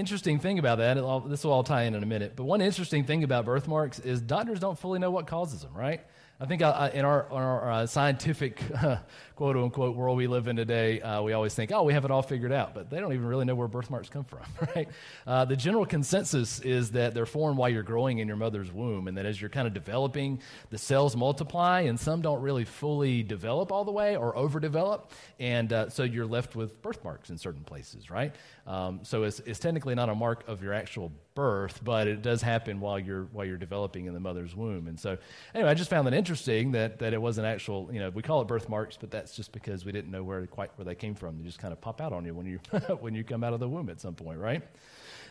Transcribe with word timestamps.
Interesting 0.00 0.38
thing 0.38 0.58
about 0.58 0.78
that, 0.78 0.94
this 1.28 1.44
will 1.44 1.52
all 1.52 1.62
tie 1.62 1.82
in 1.82 1.94
in 1.94 2.02
a 2.02 2.06
minute, 2.06 2.32
but 2.34 2.44
one 2.44 2.62
interesting 2.62 3.04
thing 3.04 3.22
about 3.22 3.44
birthmarks 3.44 3.98
is 3.98 4.22
doctors 4.22 4.58
don't 4.58 4.78
fully 4.78 4.98
know 4.98 5.10
what 5.10 5.26
causes 5.26 5.60
them, 5.60 5.74
right? 5.74 6.00
I 6.42 6.46
think 6.46 6.62
uh, 6.62 6.68
uh, 6.68 6.90
in 6.94 7.04
our, 7.04 7.30
our 7.30 7.70
uh, 7.70 7.86
scientific 7.86 8.62
uh, 8.82 8.96
quote 9.36 9.58
unquote 9.58 9.94
world 9.94 10.16
we 10.16 10.26
live 10.26 10.48
in 10.48 10.56
today, 10.56 10.98
uh, 11.02 11.20
we 11.20 11.34
always 11.34 11.54
think, 11.54 11.70
oh, 11.70 11.82
we 11.82 11.92
have 11.92 12.06
it 12.06 12.10
all 12.10 12.22
figured 12.22 12.50
out, 12.50 12.72
but 12.72 12.88
they 12.88 12.98
don't 12.98 13.12
even 13.12 13.26
really 13.26 13.44
know 13.44 13.54
where 13.54 13.68
birthmarks 13.68 14.08
come 14.08 14.24
from, 14.24 14.40
right? 14.74 14.88
Uh, 15.26 15.44
the 15.44 15.54
general 15.54 15.84
consensus 15.84 16.58
is 16.60 16.92
that 16.92 17.12
they're 17.12 17.26
formed 17.26 17.58
while 17.58 17.68
you're 17.68 17.82
growing 17.82 18.20
in 18.20 18.26
your 18.26 18.38
mother's 18.38 18.72
womb, 18.72 19.06
and 19.06 19.18
that 19.18 19.26
as 19.26 19.38
you're 19.38 19.50
kind 19.50 19.68
of 19.68 19.74
developing, 19.74 20.40
the 20.70 20.78
cells 20.78 21.14
multiply, 21.14 21.82
and 21.82 22.00
some 22.00 22.22
don't 22.22 22.40
really 22.40 22.64
fully 22.64 23.22
develop 23.22 23.70
all 23.70 23.84
the 23.84 23.92
way 23.92 24.16
or 24.16 24.34
overdevelop, 24.34 25.10
and 25.38 25.74
so 25.90 26.04
you're 26.04 26.24
left 26.24 26.56
with 26.56 26.80
birthmarks 26.80 27.28
in 27.28 27.36
certain 27.36 27.64
places, 27.64 28.10
right? 28.10 28.34
Um, 28.66 29.00
so 29.02 29.24
it's, 29.24 29.40
it's 29.40 29.58
technically 29.58 29.94
not 29.94 30.08
a 30.08 30.14
mark 30.14 30.48
of 30.48 30.62
your 30.62 30.72
actual 30.72 31.12
birth, 31.34 31.80
but 31.82 32.08
it 32.08 32.22
does 32.22 32.42
happen 32.42 32.80
while 32.80 32.98
you're 32.98 33.24
while 33.32 33.44
you're 33.44 33.56
developing 33.56 34.06
in 34.06 34.14
the 34.14 34.20
mother's 34.20 34.54
womb. 34.54 34.86
And 34.86 34.98
so, 34.98 35.18
anyway, 35.54 35.70
I 35.70 35.74
just 35.74 35.90
found 35.90 36.06
that 36.06 36.14
interesting 36.14 36.72
that 36.72 36.98
that 36.98 37.12
it 37.12 37.20
wasn't 37.20 37.46
actual. 37.46 37.88
You 37.92 38.00
know, 38.00 38.10
we 38.10 38.22
call 38.22 38.40
it 38.42 38.48
birthmarks, 38.48 38.96
but 38.96 39.10
that's 39.10 39.34
just 39.34 39.52
because 39.52 39.84
we 39.84 39.92
didn't 39.92 40.10
know 40.10 40.22
where 40.22 40.46
quite 40.46 40.70
where 40.76 40.84
they 40.84 40.94
came 40.94 41.14
from. 41.14 41.38
They 41.38 41.44
just 41.44 41.58
kind 41.58 41.72
of 41.72 41.80
pop 41.80 42.00
out 42.00 42.12
on 42.12 42.24
you 42.24 42.34
when 42.34 42.46
you 42.46 42.58
when 43.00 43.14
you 43.14 43.24
come 43.24 43.44
out 43.44 43.52
of 43.52 43.60
the 43.60 43.68
womb 43.68 43.88
at 43.88 44.00
some 44.00 44.14
point, 44.14 44.38
right? 44.38 44.62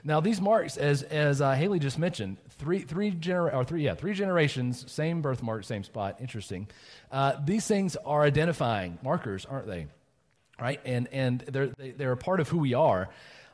Now, 0.03 0.19
these 0.21 0.39
marks, 0.39 0.77
as 0.77 1.03
as 1.03 1.41
uh, 1.41 1.53
Haley 1.53 1.79
just 1.79 1.99
mentioned, 1.99 2.37
three 2.57 2.79
three 2.79 3.11
gener- 3.11 3.53
or 3.53 3.63
three 3.65 3.83
yeah 3.83 3.95
three 3.95 4.13
generations, 4.13 4.89
same 4.91 5.21
birthmark, 5.21 5.63
same 5.65 5.83
spot. 5.83 6.17
Interesting. 6.21 6.67
Uh, 7.11 7.33
these 7.43 7.67
things 7.67 7.95
are 8.05 8.23
identifying 8.23 8.97
markers, 9.03 9.45
aren't 9.45 9.67
they? 9.67 9.87
Right, 10.59 10.79
and 10.85 11.07
and 11.11 11.41
they're 11.41 11.67
they, 11.67 11.89
are 11.89 11.93
they 11.93 12.05
are 12.05 12.11
a 12.13 12.17
part 12.17 12.39
of 12.39 12.49
who 12.49 12.59
we 12.59 12.73
are. 12.73 13.09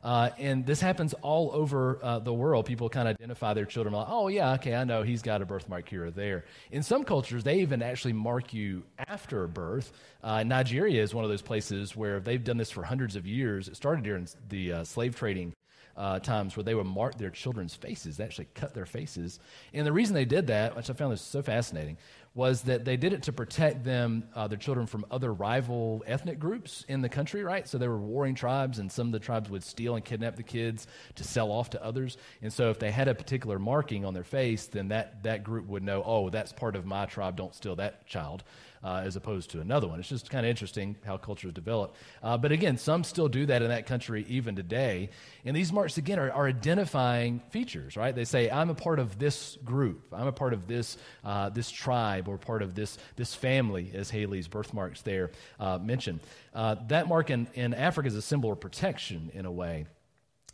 Uh, 0.05 0.29
and 0.37 0.67
this 0.67 0.79
happens 0.79 1.15
all 1.23 1.49
over 1.51 1.97
uh, 2.03 2.19
the 2.19 2.31
world. 2.31 2.67
People 2.67 2.89
kind 2.89 3.07
of 3.07 3.15
identify 3.15 3.55
their 3.55 3.65
children 3.65 3.95
like, 3.95 4.05
oh, 4.07 4.27
yeah, 4.27 4.53
okay, 4.53 4.75
I 4.75 4.83
know 4.83 5.01
he's 5.01 5.23
got 5.23 5.41
a 5.41 5.47
birthmark 5.47 5.89
here 5.89 6.05
or 6.05 6.11
there. 6.11 6.45
In 6.71 6.83
some 6.83 7.03
cultures, 7.03 7.43
they 7.43 7.61
even 7.61 7.81
actually 7.81 8.13
mark 8.13 8.53
you 8.53 8.83
after 8.99 9.47
birth. 9.47 9.91
Uh, 10.23 10.43
Nigeria 10.43 11.01
is 11.01 11.15
one 11.15 11.23
of 11.23 11.31
those 11.31 11.41
places 11.41 11.95
where 11.95 12.19
they've 12.19 12.43
done 12.43 12.57
this 12.57 12.69
for 12.69 12.83
hundreds 12.83 13.15
of 13.15 13.25
years. 13.25 13.67
It 13.67 13.77
started 13.77 14.03
during 14.03 14.27
the 14.47 14.73
uh, 14.73 14.83
slave 14.83 15.15
trading 15.15 15.53
uh, 15.97 16.19
times 16.19 16.55
where 16.55 16.63
they 16.63 16.75
would 16.75 16.85
mark 16.85 17.17
their 17.17 17.31
children's 17.31 17.73
faces. 17.73 18.17
They 18.17 18.25
actually 18.25 18.49
cut 18.53 18.75
their 18.75 18.85
faces. 18.85 19.39
And 19.73 19.87
the 19.87 19.91
reason 19.91 20.13
they 20.13 20.25
did 20.25 20.45
that, 20.47 20.75
which 20.75 20.87
I 20.87 20.93
found 20.93 21.13
this 21.13 21.21
so 21.21 21.41
fascinating, 21.41 21.97
was 22.35 22.63
that 22.63 22.83
they 22.83 22.97
did 22.97 23.13
it 23.13 23.23
to 23.23 23.31
protect 23.31 23.85
them, 23.85 24.25
uh, 24.35 24.45
their 24.47 24.57
children, 24.57 24.85
from 24.85 25.05
other 25.09 25.33
rival 25.33 26.03
ethnic 26.05 26.37
groups 26.37 26.83
in 26.89 27.01
the 27.01 27.07
country, 27.07 27.43
right? 27.45 27.65
So 27.65 27.77
they 27.77 27.87
were 27.87 27.97
warring 27.97 28.35
tribes, 28.35 28.77
and 28.77 28.91
some 28.91 29.07
of 29.07 29.13
the 29.13 29.19
tribes 29.19 29.49
would 29.49 29.63
steal 29.63 29.95
and 29.95 30.03
kidnap 30.03 30.35
the 30.35 30.43
kids 30.43 30.85
to 31.15 31.23
sell 31.23 31.49
off 31.49 31.69
to 31.71 31.83
others. 31.83 32.17
And 32.41 32.51
so 32.51 32.69
if 32.69 32.77
they 32.77 32.91
had 32.91 33.07
a 33.07 33.15
particular 33.15 33.57
marking 33.57 34.03
on 34.03 34.13
their 34.13 34.25
face, 34.25 34.67
then 34.67 34.89
that, 34.89 35.23
that 35.23 35.45
group 35.45 35.65
would 35.67 35.81
know, 35.81 36.03
oh, 36.05 36.29
that's 36.29 36.51
part 36.51 36.75
of 36.75 36.85
my 36.85 37.05
tribe, 37.05 37.37
don't 37.37 37.55
steal 37.55 37.77
that 37.77 38.05
child 38.05 38.43
uh, 38.85 39.01
as 39.03 39.15
opposed 39.15 39.49
to 39.49 39.61
another 39.61 39.87
one. 39.87 39.99
It's 39.99 40.07
just 40.07 40.29
kind 40.29 40.45
of 40.45 40.49
interesting 40.51 40.95
how 41.03 41.17
cultures 41.17 41.51
develop. 41.53 41.95
Uh, 42.21 42.37
but 42.37 42.51
again, 42.51 42.77
some 42.77 43.03
still 43.03 43.27
do 43.27 43.47
that 43.47 43.63
in 43.63 43.69
that 43.69 43.87
country 43.87 44.23
even 44.29 44.55
today. 44.55 45.09
And 45.43 45.55
these 45.55 45.73
marks, 45.73 45.97
again, 45.97 46.19
are, 46.19 46.31
are, 46.31 46.45
identifying 46.45 47.39
features, 47.49 47.97
right? 47.97 48.13
They 48.13 48.25
say, 48.25 48.49
I'm 48.51 48.69
a 48.69 48.75
part 48.75 48.99
of 48.99 49.17
this 49.17 49.57
group, 49.65 50.05
I'm 50.13 50.27
a 50.27 50.31
part 50.31 50.53
of 50.53 50.67
this, 50.67 50.97
uh, 51.23 51.49
this 51.49 51.71
tribe, 51.71 52.24
or 52.27 52.37
part 52.37 52.61
of 52.61 52.75
this, 52.75 52.97
this 53.15 53.33
family, 53.33 53.91
as 53.93 54.09
Haley's 54.09 54.47
birthmarks 54.47 55.01
there 55.01 55.31
uh, 55.59 55.77
mention. 55.77 56.19
Uh, 56.53 56.75
that 56.87 57.07
mark 57.07 57.29
in, 57.29 57.47
in 57.53 57.73
Africa 57.73 58.07
is 58.07 58.15
a 58.15 58.21
symbol 58.21 58.51
of 58.51 58.59
protection 58.59 59.31
in 59.33 59.45
a 59.45 59.51
way. 59.51 59.85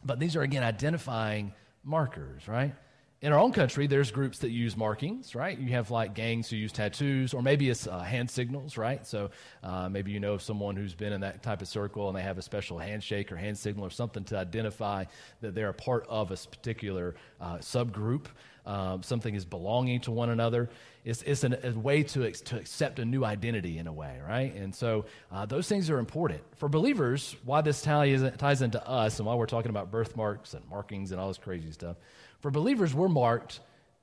But 0.03 0.19
these 0.19 0.35
are, 0.35 0.41
again, 0.41 0.63
identifying 0.63 1.53
markers, 1.83 2.47
right? 2.47 2.73
in 3.21 3.31
our 3.31 3.37
own 3.37 3.51
country, 3.51 3.85
there's 3.85 4.09
groups 4.09 4.39
that 4.39 4.49
use 4.49 4.75
markings, 4.75 5.35
right? 5.35 5.57
You 5.57 5.73
have 5.73 5.91
like 5.91 6.15
gangs 6.15 6.49
who 6.49 6.55
use 6.55 6.71
tattoos, 6.71 7.35
or 7.35 7.43
maybe 7.43 7.69
it's 7.69 7.85
uh, 7.85 7.99
hand 7.99 8.29
signals, 8.29 8.77
right? 8.77 9.05
So 9.05 9.29
uh, 9.63 9.87
maybe 9.89 10.11
you 10.11 10.19
know 10.19 10.33
of 10.33 10.41
someone 10.41 10.75
who's 10.75 10.95
been 10.95 11.13
in 11.13 11.21
that 11.21 11.43
type 11.43 11.61
of 11.61 11.67
circle 11.67 12.07
and 12.07 12.17
they 12.17 12.23
have 12.23 12.39
a 12.39 12.41
special 12.41 12.79
handshake 12.79 13.31
or 13.31 13.35
hand 13.35 13.59
signal 13.59 13.85
or 13.85 13.91
something 13.91 14.23
to 14.25 14.37
identify 14.37 15.05
that 15.41 15.53
they're 15.53 15.69
a 15.69 15.73
part 15.73 16.07
of 16.09 16.31
a 16.31 16.35
particular 16.35 17.13
uh, 17.39 17.57
subgroup. 17.57 18.25
Um, 18.65 19.01
something 19.01 19.33
is 19.33 19.45
belonging 19.45 20.01
to 20.01 20.11
one 20.11 20.29
another. 20.29 20.69
It's, 21.03 21.23
it's 21.23 21.43
an, 21.43 21.57
a 21.63 21.71
way 21.71 22.03
to, 22.03 22.31
to 22.31 22.57
accept 22.57 22.99
a 22.99 23.05
new 23.05 23.25
identity 23.25 23.79
in 23.79 23.87
a 23.87 23.93
way, 23.93 24.19
right? 24.27 24.53
And 24.53 24.73
so 24.73 25.05
uh, 25.31 25.47
those 25.47 25.67
things 25.67 25.89
are 25.89 25.97
important. 25.97 26.41
For 26.57 26.69
believers, 26.69 27.35
why 27.43 27.61
this 27.61 27.81
ties, 27.81 28.21
ties 28.37 28.61
into 28.61 28.87
us 28.87 29.17
and 29.17 29.25
why 29.25 29.33
we're 29.33 29.47
talking 29.47 29.71
about 29.71 29.89
birthmarks 29.89 30.53
and 30.53 30.63
markings 30.69 31.11
and 31.11 31.19
all 31.19 31.27
this 31.27 31.39
crazy 31.39 31.71
stuff 31.71 31.97
for 32.41 32.51
believers, 32.51 32.93
we're 32.93 33.07
marked 33.07 33.59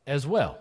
as 0.07 0.27
well, 0.27 0.59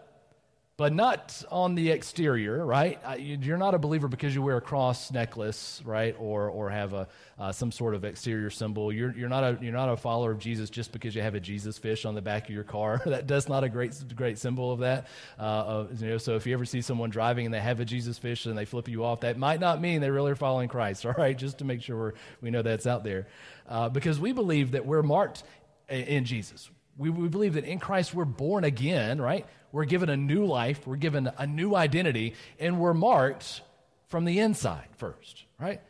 but 0.78 0.94
not 0.94 1.44
on 1.50 1.74
the 1.74 1.90
exterior, 1.90 2.64
right? 2.64 3.00
You're 3.20 3.58
not 3.58 3.74
a 3.74 3.80
believer 3.80 4.08
because 4.08 4.36
you 4.36 4.44
wear 4.44 4.58
a 4.58 4.62
cross 4.62 5.12
necklace, 5.12 5.82
right, 5.84 6.16
or 6.20 6.50
or 6.50 6.70
have 6.70 6.94
a 6.94 7.08
uh, 7.40 7.52
some 7.52 7.72
sort 7.72 7.96
of 7.96 8.06
exterior 8.06 8.52
symbol. 8.52 8.94
You're 8.94 9.12
you're 9.18 9.28
not 9.28 9.44
a 9.44 9.58
you're 9.60 9.74
not 9.74 9.90
a 9.90 9.98
follower 9.98 10.30
of 10.30 10.38
Jesus 10.38 10.70
just 10.70 10.92
because 10.92 11.16
you 11.16 11.24
have 11.24 11.34
a 11.34 11.40
Jesus 11.40 11.80
fish 11.80 12.06
on 12.06 12.14
the 12.14 12.22
back 12.22 12.48
of 12.48 12.54
your 12.54 12.64
car. 12.64 13.02
that 13.06 13.26
does 13.26 13.50
not 13.50 13.64
a 13.64 13.70
great 13.70 13.96
great 14.16 14.38
symbol 14.38 14.72
of 14.72 14.80
that. 14.82 15.08
Uh, 15.40 15.86
you 15.98 16.10
know, 16.10 16.18
so 16.20 16.36
if 16.36 16.46
you 16.46 16.54
ever 16.54 16.66
see 16.66 16.82
someone 16.82 17.10
driving 17.10 17.46
and 17.46 17.54
they 17.54 17.60
have 17.60 17.80
a 17.80 17.86
Jesus 17.86 18.20
fish 18.20 18.46
and 18.46 18.56
they 18.56 18.66
flip 18.66 18.88
you 18.88 19.04
off, 19.04 19.22
that 19.22 19.36
might 19.36 19.60
not 19.60 19.82
mean 19.82 20.00
they 20.00 20.12
really 20.12 20.32
are 20.32 20.36
following 20.36 20.70
Christ. 20.70 21.06
All 21.08 21.14
right, 21.18 21.36
just 21.36 21.58
to 21.58 21.66
make 21.66 21.82
sure 21.82 22.14
we 22.42 22.48
we 22.48 22.52
know 22.52 22.62
that's 22.62 22.86
out 22.86 23.04
there, 23.04 23.26
uh, 23.68 23.90
because 23.90 24.20
we 24.20 24.32
believe 24.32 24.72
that 24.72 24.86
we're 24.86 25.02
marked 25.02 25.44
in 25.90 26.24
Jesus 26.26 26.70
we, 26.98 27.10
we 27.10 27.28
believe 27.28 27.54
that 27.54 27.66
in 27.66 27.80
Christ 27.80 28.14
we're 28.14 28.26
born 28.26 28.64
again, 28.64 29.22
right? 29.22 29.46
We're 29.72 29.86
given 29.86 30.10
a 30.10 30.18
new 30.18 30.46
life, 30.46 30.88
we're 30.88 30.96
given 30.96 31.30
a 31.38 31.46
new 31.46 31.76
identity, 31.76 32.34
and 32.60 32.80
we're 32.80 32.94
marked 32.94 33.62
from 34.08 34.26
the 34.26 34.40
inside 34.40 34.88
first, 34.98 35.46
right? 35.60 35.82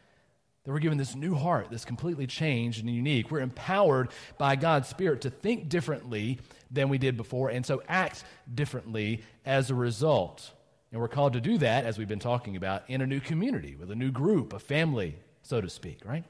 That 0.63 0.71
we're 0.71 0.79
given 0.79 0.97
this 0.97 1.15
new 1.15 1.35
heart 1.35 1.67
that's 1.69 1.85
completely 1.85 2.27
changed 2.27 2.79
and 2.79 2.89
unique. 2.89 3.31
We're 3.31 3.39
empowered 3.39 4.09
by 4.37 4.55
God's 4.55 4.89
Spirit 4.89 5.21
to 5.21 5.29
think 5.29 5.69
differently 5.69 6.39
than 6.69 6.89
we 6.89 6.97
did 6.97 7.15
before 7.15 7.49
and 7.49 7.65
so 7.65 7.81
act 7.87 8.23
differently 8.53 9.23
as 9.45 9.69
a 9.69 9.75
result. 9.75 10.51
And 10.91 10.99
we're 10.99 11.07
called 11.07 11.33
to 11.33 11.41
do 11.41 11.57
that, 11.59 11.85
as 11.85 11.97
we've 11.97 12.07
been 12.07 12.19
talking 12.19 12.55
about, 12.55 12.83
in 12.89 13.01
a 13.01 13.07
new 13.07 13.19
community, 13.19 13.75
with 13.75 13.91
a 13.91 13.95
new 13.95 14.11
group, 14.11 14.53
a 14.53 14.59
family, 14.59 15.15
so 15.41 15.61
to 15.61 15.69
speak, 15.69 15.99
right? 16.05 16.23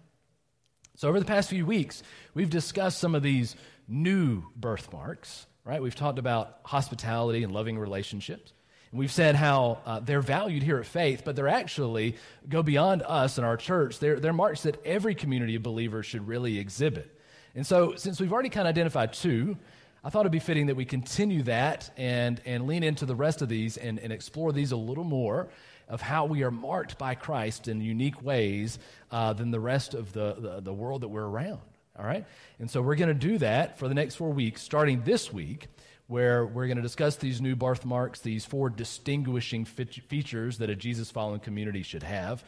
So, 0.95 1.07
over 1.09 1.19
the 1.19 1.25
past 1.25 1.49
few 1.49 1.63
weeks, 1.63 2.01
we've 2.33 2.49
discussed 2.49 2.97
some 2.97 3.13
of 3.13 3.21
these 3.21 3.55
new 3.87 4.43
birthmarks, 4.55 5.45
right? 5.63 5.81
We've 5.81 5.95
talked 5.95 6.19
about 6.19 6.59
hospitality 6.63 7.43
and 7.43 7.53
loving 7.53 7.77
relationships. 7.77 8.53
And 8.91 8.99
we've 8.99 9.11
said 9.11 9.35
how 9.35 9.79
uh, 9.85 9.99
they're 9.99 10.21
valued 10.21 10.63
here 10.63 10.79
at 10.79 10.85
Faith, 10.85 11.23
but 11.25 11.35
they're 11.35 11.47
actually 11.47 12.15
go 12.47 12.63
beyond 12.63 13.03
us 13.03 13.37
and 13.37 13.45
our 13.45 13.57
church. 13.57 13.99
They're, 13.99 14.19
they're 14.19 14.33
marks 14.33 14.63
that 14.63 14.83
every 14.85 15.15
community 15.15 15.55
of 15.55 15.63
believers 15.63 16.05
should 16.05 16.27
really 16.27 16.57
exhibit. 16.57 17.13
And 17.55 17.65
so, 17.65 17.95
since 17.95 18.19
we've 18.19 18.31
already 18.31 18.49
kind 18.49 18.67
of 18.67 18.71
identified 18.71 19.13
two, 19.13 19.57
I 20.03 20.09
thought 20.09 20.21
it'd 20.21 20.31
be 20.31 20.39
fitting 20.39 20.67
that 20.67 20.75
we 20.75 20.85
continue 20.85 21.43
that 21.43 21.89
and, 21.97 22.39
and 22.45 22.67
lean 22.67 22.83
into 22.83 23.05
the 23.05 23.15
rest 23.15 23.41
of 23.41 23.49
these 23.49 23.77
and, 23.77 23.99
and 23.99 24.13
explore 24.13 24.53
these 24.53 24.71
a 24.71 24.77
little 24.77 25.03
more 25.03 25.49
of 25.89 26.01
how 26.01 26.25
we 26.25 26.43
are 26.43 26.51
marked 26.51 26.97
by 26.97 27.15
Christ 27.15 27.67
in 27.67 27.81
unique 27.81 28.21
ways 28.21 28.79
uh, 29.11 29.33
than 29.33 29.51
the 29.51 29.59
rest 29.59 29.93
of 29.93 30.13
the, 30.13 30.35
the, 30.37 30.61
the 30.61 30.73
world 30.73 31.01
that 31.01 31.07
we're 31.07 31.25
around. 31.25 31.61
All 31.97 32.05
right? 32.05 32.25
And 32.59 32.69
so 32.69 32.81
we're 32.81 32.95
going 32.95 33.09
to 33.09 33.27
do 33.27 33.37
that 33.39 33.79
for 33.79 33.87
the 33.87 33.93
next 33.93 34.15
four 34.15 34.31
weeks, 34.31 34.61
starting 34.61 35.03
this 35.03 35.31
week, 35.33 35.67
where 36.07 36.45
we're 36.45 36.67
going 36.67 36.77
to 36.77 36.83
discuss 36.83 37.17
these 37.17 37.41
new 37.41 37.55
birthmarks, 37.55 38.21
these 38.21 38.45
four 38.45 38.69
distinguishing 38.69 39.65
features 39.65 40.59
that 40.59 40.69
a 40.69 40.75
Jesus 40.75 41.11
following 41.11 41.39
community 41.39 41.83
should 41.83 42.03
have. 42.03 42.43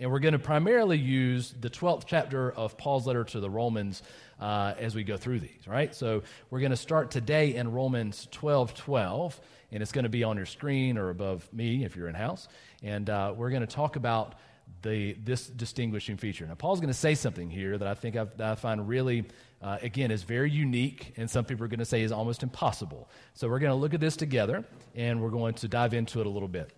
And 0.00 0.10
we're 0.10 0.18
going 0.18 0.32
to 0.32 0.38
primarily 0.38 0.98
use 0.98 1.54
the 1.60 1.70
12th 1.70 2.04
chapter 2.06 2.50
of 2.50 2.76
Paul's 2.76 3.06
letter 3.06 3.22
to 3.24 3.40
the 3.40 3.50
Romans 3.50 4.02
uh, 4.40 4.74
as 4.78 4.94
we 4.94 5.04
go 5.04 5.16
through 5.16 5.40
these, 5.40 5.68
right? 5.68 5.94
So 5.94 6.22
we're 6.50 6.60
going 6.60 6.70
to 6.70 6.76
start 6.76 7.10
today 7.10 7.54
in 7.54 7.70
Romans 7.70 8.26
12 8.32 8.74
12, 8.74 9.40
and 9.70 9.82
it's 9.82 9.92
going 9.92 10.02
to 10.02 10.08
be 10.08 10.24
on 10.24 10.36
your 10.36 10.46
screen 10.46 10.98
or 10.98 11.10
above 11.10 11.48
me 11.52 11.84
if 11.84 11.94
you're 11.94 12.08
in 12.08 12.14
house. 12.14 12.48
And 12.82 13.08
uh, 13.08 13.34
we're 13.36 13.50
going 13.50 13.60
to 13.60 13.72
talk 13.72 13.96
about 13.96 14.34
the, 14.82 15.14
this 15.24 15.46
distinguishing 15.46 16.16
feature. 16.16 16.46
Now, 16.46 16.54
Paul's 16.54 16.80
going 16.80 16.92
to 16.92 16.98
say 16.98 17.14
something 17.14 17.50
here 17.50 17.78
that 17.78 17.88
I 17.88 17.94
think 17.94 18.16
I've, 18.16 18.36
that 18.36 18.52
I 18.52 18.54
find 18.54 18.88
really, 18.88 19.24
uh, 19.60 19.78
again, 19.82 20.10
is 20.10 20.22
very 20.22 20.50
unique, 20.50 21.14
and 21.16 21.30
some 21.30 21.44
people 21.44 21.64
are 21.64 21.68
going 21.68 21.78
to 21.78 21.84
say 21.84 22.02
is 22.02 22.12
almost 22.12 22.42
impossible. 22.42 23.08
So 23.34 23.48
we're 23.48 23.58
going 23.60 23.70
to 23.70 23.76
look 23.76 23.94
at 23.94 24.00
this 24.00 24.16
together, 24.16 24.64
and 24.94 25.22
we're 25.22 25.30
going 25.30 25.54
to 25.54 25.68
dive 25.68 25.94
into 25.94 26.20
it 26.20 26.26
a 26.26 26.30
little 26.30 26.48
bit. 26.48 26.72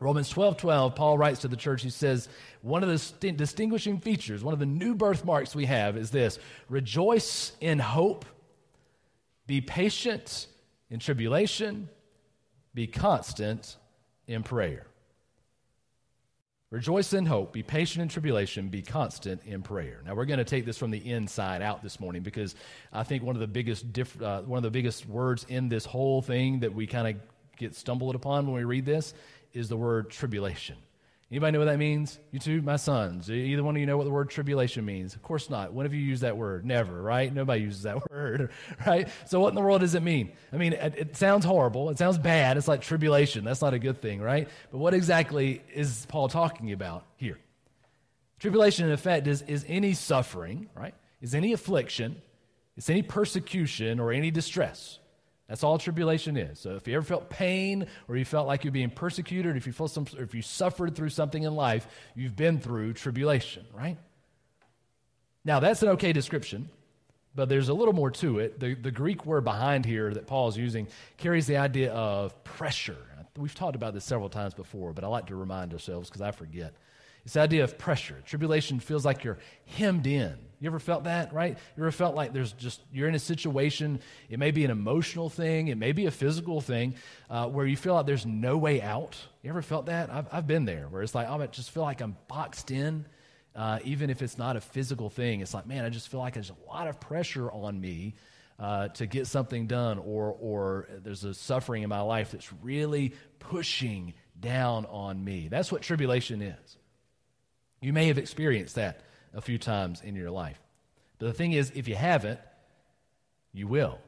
Romans 0.00 0.28
12 0.28 0.56
12, 0.56 0.94
Paul 0.94 1.16
writes 1.16 1.40
to 1.40 1.48
the 1.48 1.56
church, 1.56 1.82
he 1.82 1.90
says, 1.90 2.28
One 2.62 2.82
of 2.82 2.88
the 2.88 2.98
st- 2.98 3.36
distinguishing 3.36 4.00
features, 4.00 4.42
one 4.42 4.52
of 4.52 4.58
the 4.58 4.66
new 4.66 4.94
birthmarks 4.94 5.54
we 5.54 5.66
have 5.66 5.96
is 5.96 6.10
this 6.10 6.38
rejoice 6.68 7.52
in 7.60 7.78
hope, 7.78 8.24
be 9.46 9.60
patient 9.60 10.48
in 10.90 10.98
tribulation, 10.98 11.88
be 12.74 12.86
constant 12.86 13.76
in 14.26 14.42
prayer. 14.42 14.86
Rejoice 16.72 17.12
in 17.12 17.26
hope, 17.26 17.52
be 17.52 17.62
patient 17.62 18.00
in 18.00 18.08
tribulation, 18.08 18.70
be 18.70 18.80
constant 18.80 19.44
in 19.44 19.60
prayer. 19.60 20.00
Now 20.06 20.14
we're 20.14 20.24
going 20.24 20.38
to 20.38 20.44
take 20.44 20.64
this 20.64 20.78
from 20.78 20.90
the 20.90 21.10
inside 21.10 21.60
out 21.60 21.82
this 21.82 22.00
morning 22.00 22.22
because 22.22 22.54
I 22.90 23.02
think 23.02 23.22
one 23.22 23.36
of 23.36 23.40
the 23.40 23.46
biggest 23.46 23.92
diff- 23.92 24.20
uh, 24.22 24.40
one 24.40 24.56
of 24.56 24.62
the 24.62 24.70
biggest 24.70 25.06
words 25.06 25.44
in 25.50 25.68
this 25.68 25.84
whole 25.84 26.22
thing 26.22 26.60
that 26.60 26.74
we 26.74 26.86
kind 26.86 27.08
of 27.08 27.22
get 27.58 27.74
stumbled 27.74 28.14
upon 28.14 28.46
when 28.46 28.54
we 28.54 28.64
read 28.64 28.86
this 28.86 29.12
is 29.52 29.68
the 29.68 29.76
word 29.76 30.08
tribulation. 30.08 30.76
Anybody 31.32 31.52
know 31.52 31.60
what 31.60 31.64
that 31.64 31.78
means? 31.78 32.20
You 32.30 32.38
two, 32.38 32.60
my 32.60 32.76
sons. 32.76 33.30
Either 33.30 33.64
one 33.64 33.74
of 33.74 33.80
you 33.80 33.86
know 33.86 33.96
what 33.96 34.04
the 34.04 34.10
word 34.10 34.28
tribulation 34.28 34.84
means? 34.84 35.14
Of 35.14 35.22
course 35.22 35.48
not. 35.48 35.72
When 35.72 35.86
have 35.86 35.94
you 35.94 36.00
used 36.02 36.24
that 36.24 36.36
word? 36.36 36.66
Never, 36.66 37.00
right? 37.00 37.32
Nobody 37.32 37.62
uses 37.62 37.84
that 37.84 38.10
word, 38.10 38.50
right? 38.86 39.08
So 39.24 39.40
what 39.40 39.48
in 39.48 39.54
the 39.54 39.62
world 39.62 39.80
does 39.80 39.94
it 39.94 40.02
mean? 40.02 40.32
I 40.52 40.58
mean, 40.58 40.74
it, 40.74 40.94
it, 40.98 41.16
sounds 41.16 41.46
horrible. 41.46 41.88
It 41.88 41.96
sounds 41.96 42.18
bad. 42.18 42.58
It's 42.58 42.68
like 42.68 42.82
tribulation. 42.82 43.44
That's 43.44 43.62
not 43.62 43.72
a 43.72 43.78
good 43.78 44.02
thing, 44.02 44.20
right? 44.20 44.46
But 44.70 44.76
what 44.76 44.92
exactly 44.92 45.62
is 45.72 46.04
Paul 46.06 46.28
talking 46.28 46.70
about 46.70 47.06
here? 47.16 47.38
Tribulation, 48.38 48.84
in 48.84 48.92
effect, 48.92 49.26
is, 49.26 49.40
is 49.40 49.64
any 49.66 49.94
suffering, 49.94 50.68
right? 50.76 50.94
Is 51.22 51.34
any 51.34 51.54
affliction, 51.54 52.20
is 52.76 52.90
any 52.90 53.00
persecution 53.00 54.00
or 54.00 54.12
any 54.12 54.30
distress 54.30 54.98
that's 55.52 55.62
all 55.62 55.76
tribulation 55.76 56.38
is. 56.38 56.58
So 56.60 56.76
if 56.76 56.88
you 56.88 56.96
ever 56.96 57.04
felt 57.04 57.28
pain 57.28 57.86
or 58.08 58.16
you 58.16 58.24
felt 58.24 58.46
like 58.46 58.64
you're 58.64 58.72
being 58.72 58.88
persecuted, 58.88 59.54
if 59.54 59.66
you 59.66 59.74
felt 59.74 59.90
some, 59.90 60.06
if 60.16 60.34
you 60.34 60.40
suffered 60.40 60.96
through 60.96 61.10
something 61.10 61.42
in 61.42 61.54
life, 61.54 61.86
you've 62.14 62.34
been 62.34 62.58
through 62.58 62.94
tribulation, 62.94 63.66
right? 63.74 63.98
Now 65.44 65.60
that's 65.60 65.82
an 65.82 65.90
okay 65.90 66.14
description, 66.14 66.70
but 67.34 67.50
there's 67.50 67.68
a 67.68 67.74
little 67.74 67.92
more 67.92 68.10
to 68.12 68.38
it. 68.38 68.60
The, 68.60 68.72
the 68.72 68.90
Greek 68.90 69.26
word 69.26 69.44
behind 69.44 69.84
here 69.84 70.14
that 70.14 70.26
Paul 70.26 70.48
is 70.48 70.56
using 70.56 70.88
carries 71.18 71.46
the 71.46 71.58
idea 71.58 71.92
of 71.92 72.42
pressure. 72.44 72.96
We've 73.36 73.54
talked 73.54 73.76
about 73.76 73.92
this 73.92 74.06
several 74.06 74.30
times 74.30 74.54
before, 74.54 74.94
but 74.94 75.04
I 75.04 75.08
like 75.08 75.26
to 75.26 75.36
remind 75.36 75.74
ourselves 75.74 76.08
because 76.08 76.22
I 76.22 76.30
forget. 76.30 76.72
It's 77.24 77.34
the 77.34 77.40
idea 77.40 77.64
of 77.64 77.78
pressure. 77.78 78.22
Tribulation 78.26 78.80
feels 78.80 79.04
like 79.04 79.24
you're 79.24 79.38
hemmed 79.66 80.06
in. 80.06 80.36
You 80.58 80.68
ever 80.68 80.78
felt 80.78 81.04
that, 81.04 81.32
right? 81.32 81.58
You 81.76 81.82
ever 81.82 81.90
felt 81.90 82.14
like 82.14 82.32
there's 82.32 82.52
just, 82.52 82.80
you're 82.92 83.08
in 83.08 83.16
a 83.16 83.20
situation, 83.20 84.00
it 84.28 84.38
may 84.38 84.52
be 84.52 84.64
an 84.64 84.70
emotional 84.70 85.28
thing, 85.28 85.66
it 85.66 85.76
may 85.76 85.90
be 85.90 86.06
a 86.06 86.10
physical 86.12 86.60
thing, 86.60 86.94
uh, 87.28 87.48
where 87.48 87.66
you 87.66 87.76
feel 87.76 87.94
like 87.94 88.06
there's 88.06 88.26
no 88.26 88.56
way 88.56 88.80
out? 88.80 89.16
You 89.42 89.50
ever 89.50 89.62
felt 89.62 89.86
that? 89.86 90.08
I've, 90.08 90.28
I've 90.30 90.46
been 90.46 90.64
there, 90.64 90.86
where 90.88 91.02
it's 91.02 91.16
like, 91.16 91.26
oh, 91.28 91.40
I 91.40 91.48
just 91.48 91.72
feel 91.72 91.82
like 91.82 92.00
I'm 92.00 92.16
boxed 92.28 92.70
in, 92.70 93.06
uh, 93.56 93.80
even 93.82 94.08
if 94.08 94.22
it's 94.22 94.38
not 94.38 94.56
a 94.56 94.60
physical 94.60 95.10
thing. 95.10 95.40
It's 95.40 95.52
like, 95.52 95.66
man, 95.66 95.84
I 95.84 95.88
just 95.88 96.08
feel 96.08 96.20
like 96.20 96.34
there's 96.34 96.50
a 96.50 96.68
lot 96.68 96.86
of 96.86 97.00
pressure 97.00 97.50
on 97.50 97.80
me 97.80 98.14
uh, 98.60 98.86
to 98.88 99.06
get 99.06 99.26
something 99.26 99.66
done, 99.66 99.98
or, 99.98 100.36
or 100.40 100.88
there's 101.02 101.24
a 101.24 101.34
suffering 101.34 101.82
in 101.82 101.88
my 101.88 102.02
life 102.02 102.30
that's 102.30 102.52
really 102.62 103.14
pushing 103.40 104.14
down 104.38 104.86
on 104.86 105.24
me. 105.24 105.48
That's 105.48 105.72
what 105.72 105.82
tribulation 105.82 106.40
is. 106.40 106.76
You 107.82 107.92
may 107.92 108.06
have 108.06 108.16
experienced 108.16 108.76
that 108.76 109.00
a 109.34 109.42
few 109.42 109.58
times 109.58 110.00
in 110.00 110.14
your 110.14 110.30
life. 110.30 110.58
But 111.18 111.26
the 111.26 111.32
thing 111.34 111.52
is, 111.52 111.72
if 111.74 111.88
you 111.88 111.96
haven't, 111.96 112.40
you 113.52 113.66
will. 113.66 113.98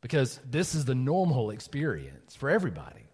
Because 0.00 0.38
this 0.48 0.74
is 0.74 0.84
the 0.84 0.94
normal 0.94 1.50
experience 1.50 2.36
for 2.36 2.50
everybody, 2.50 3.08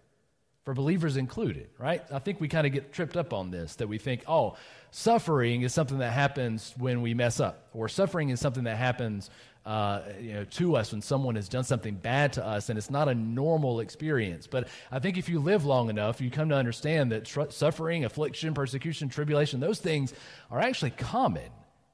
for 0.65 0.73
believers 0.73 1.17
included, 1.17 1.69
right? 1.79 2.03
I 2.11 2.19
think 2.19 2.39
we 2.39 2.47
kind 2.47 2.67
of 2.67 2.73
get 2.73 2.93
tripped 2.93 3.17
up 3.17 3.33
on 3.33 3.49
this 3.49 3.75
that 3.77 3.87
we 3.87 3.97
think, 3.97 4.23
oh, 4.27 4.55
suffering 4.95 5.63
is 5.63 5.73
something 5.73 5.97
that 5.97 6.13
happens 6.13 6.73
when 6.77 7.01
we 7.01 7.13
mess 7.13 7.41
up, 7.41 7.67
or 7.73 7.89
suffering 7.89 8.29
is 8.29 8.39
something 8.39 8.63
that 8.63 8.77
happens 8.77 9.29
uh, 9.65 10.01
you 10.21 10.33
know, 10.33 10.45
to 10.45 10.77
us 10.77 10.93
when 10.93 11.01
someone 11.01 11.35
has 11.35 11.49
done 11.49 11.65
something 11.65 11.95
bad 11.95 12.31
to 12.31 12.45
us, 12.45 12.69
and 12.69 12.77
it's 12.77 12.89
not 12.89 13.09
a 13.09 13.13
normal 13.13 13.81
experience. 13.81 14.47
But 14.47 14.69
I 14.89 14.99
think 14.99 15.17
if 15.17 15.27
you 15.27 15.39
live 15.39 15.65
long 15.65 15.89
enough, 15.89 16.21
you 16.21 16.31
come 16.31 16.47
to 16.47 16.55
understand 16.55 17.11
that 17.11 17.25
tr- 17.25 17.49
suffering, 17.49 18.05
affliction, 18.05 18.53
persecution, 18.53 19.09
tribulation, 19.09 19.59
those 19.59 19.79
things 19.79 20.13
are 20.49 20.61
actually 20.61 20.91
common 20.91 21.51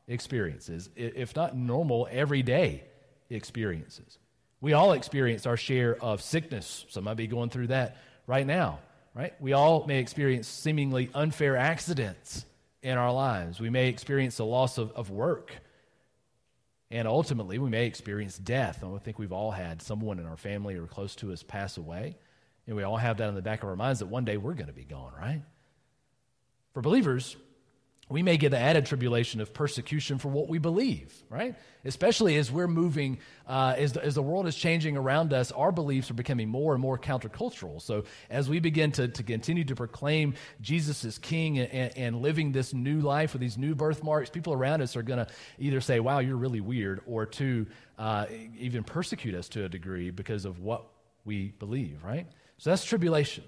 experiences, 0.08 0.92
if 0.96 1.36
not 1.36 1.58
normal, 1.58 2.08
everyday 2.12 2.84
experiences. 3.32 4.20
We 4.60 4.74
all 4.74 4.92
experience 4.92 5.48
our 5.48 5.58
share 5.58 5.96
of 6.04 6.22
sickness. 6.22 6.86
Some 6.90 7.06
might 7.06 7.18
be 7.18 7.26
going 7.26 7.50
through 7.50 7.68
that 7.68 7.98
right 8.28 8.46
now, 8.46 8.78
right? 9.16 9.34
We 9.42 9.54
all 9.54 9.88
may 9.88 9.98
experience 9.98 10.48
seemingly 10.48 11.10
unfair 11.16 11.58
accidents 11.58 12.46
in 12.82 12.98
our 12.98 13.12
lives. 13.12 13.60
We 13.60 13.70
may 13.70 13.88
experience 13.88 14.38
the 14.38 14.46
loss 14.46 14.78
of, 14.78 14.92
of 14.92 15.10
work 15.10 15.54
and 16.92 17.08
ultimately, 17.08 17.58
we 17.58 17.70
may 17.70 17.86
experience 17.86 18.38
death. 18.38 18.84
I 18.84 18.98
think 18.98 19.18
we've 19.18 19.32
all 19.32 19.52
had 19.52 19.82
someone 19.82 20.20
in 20.20 20.26
our 20.26 20.36
family 20.36 20.76
or 20.76 20.88
close 20.88 21.16
to 21.16 21.32
us 21.32 21.42
pass 21.42 21.78
away. 21.78 22.18
And 22.68 22.76
we 22.76 22.84
all 22.84 22.98
have 22.98 23.18
that 23.18 23.30
in 23.30 23.36
the 23.36 23.42
back 23.42 23.64
of 23.64 23.70
our 23.70 23.78
minds 23.78 24.00
that 24.00 24.08
one 24.08 24.26
day 24.26 24.36
we're 24.36 24.54
going 24.54 24.68
to 24.68 24.74
be 24.74 24.84
gone, 24.84 25.14
right? 25.18 25.42
For 26.74 26.82
believers, 26.82 27.38
we 28.12 28.22
may 28.22 28.38
get 28.38 28.50
the 28.50 28.58
added 28.60 28.86
tribulation 28.86 29.40
of 29.40 29.54
persecution 29.54 30.18
for 30.18 30.28
what 30.28 30.50
we 30.50 30.58
believe, 30.58 31.14
right? 31.30 31.56
Especially 31.86 32.36
as 32.36 32.52
we're 32.52 32.68
moving, 32.68 33.20
uh, 33.48 33.74
as, 33.78 33.94
the, 33.94 34.04
as 34.04 34.16
the 34.16 34.22
world 34.22 34.48
is 34.48 34.56
changing 34.56 34.98
around 34.98 35.32
us, 35.32 35.52
our 35.52 35.72
beliefs 35.72 36.12
are 36.12 36.16
becoming 36.16 36.50
more 36.50 36.74
and 36.74 36.82
more 36.82 36.98
countercultural. 37.00 37.82
So 37.82 38.04
as 38.30 38.50
we 38.50 38.60
begin 38.60 38.92
to, 38.94 39.08
to 39.08 39.24
continue 39.24 39.64
to 39.64 39.76
proclaim 39.76 40.34
Jesus 40.60 41.06
as 41.06 41.18
King 41.18 41.60
and, 41.60 41.98
and 41.98 42.22
living 42.22 42.52
this 42.52 42.74
new 42.74 43.00
life 43.00 43.34
with 43.34 43.40
these 43.40 43.58
new 43.58 43.76
birthmarks, 43.76 44.30
people 44.30 44.54
around 44.54 44.82
us 44.82 44.96
are 44.96 45.04
going 45.04 45.26
to 45.26 45.32
either 45.58 45.80
say, 45.80 46.02
wow, 46.02 46.20
you're 46.20 46.36
really 46.36 46.62
weird, 46.62 47.02
or 47.08 47.26
to 47.26 47.66
uh, 47.98 48.26
even 48.58 48.84
persecute 48.84 49.36
us 49.36 49.48
to 49.50 49.64
a 49.64 49.70
degree 49.70 50.12
because 50.12 50.44
of 50.44 50.60
what 50.60 50.86
we 51.24 51.52
believe, 51.60 52.04
right? 52.04 52.28
So 52.58 52.72
that's 52.72 52.84
tribulation. 52.84 53.44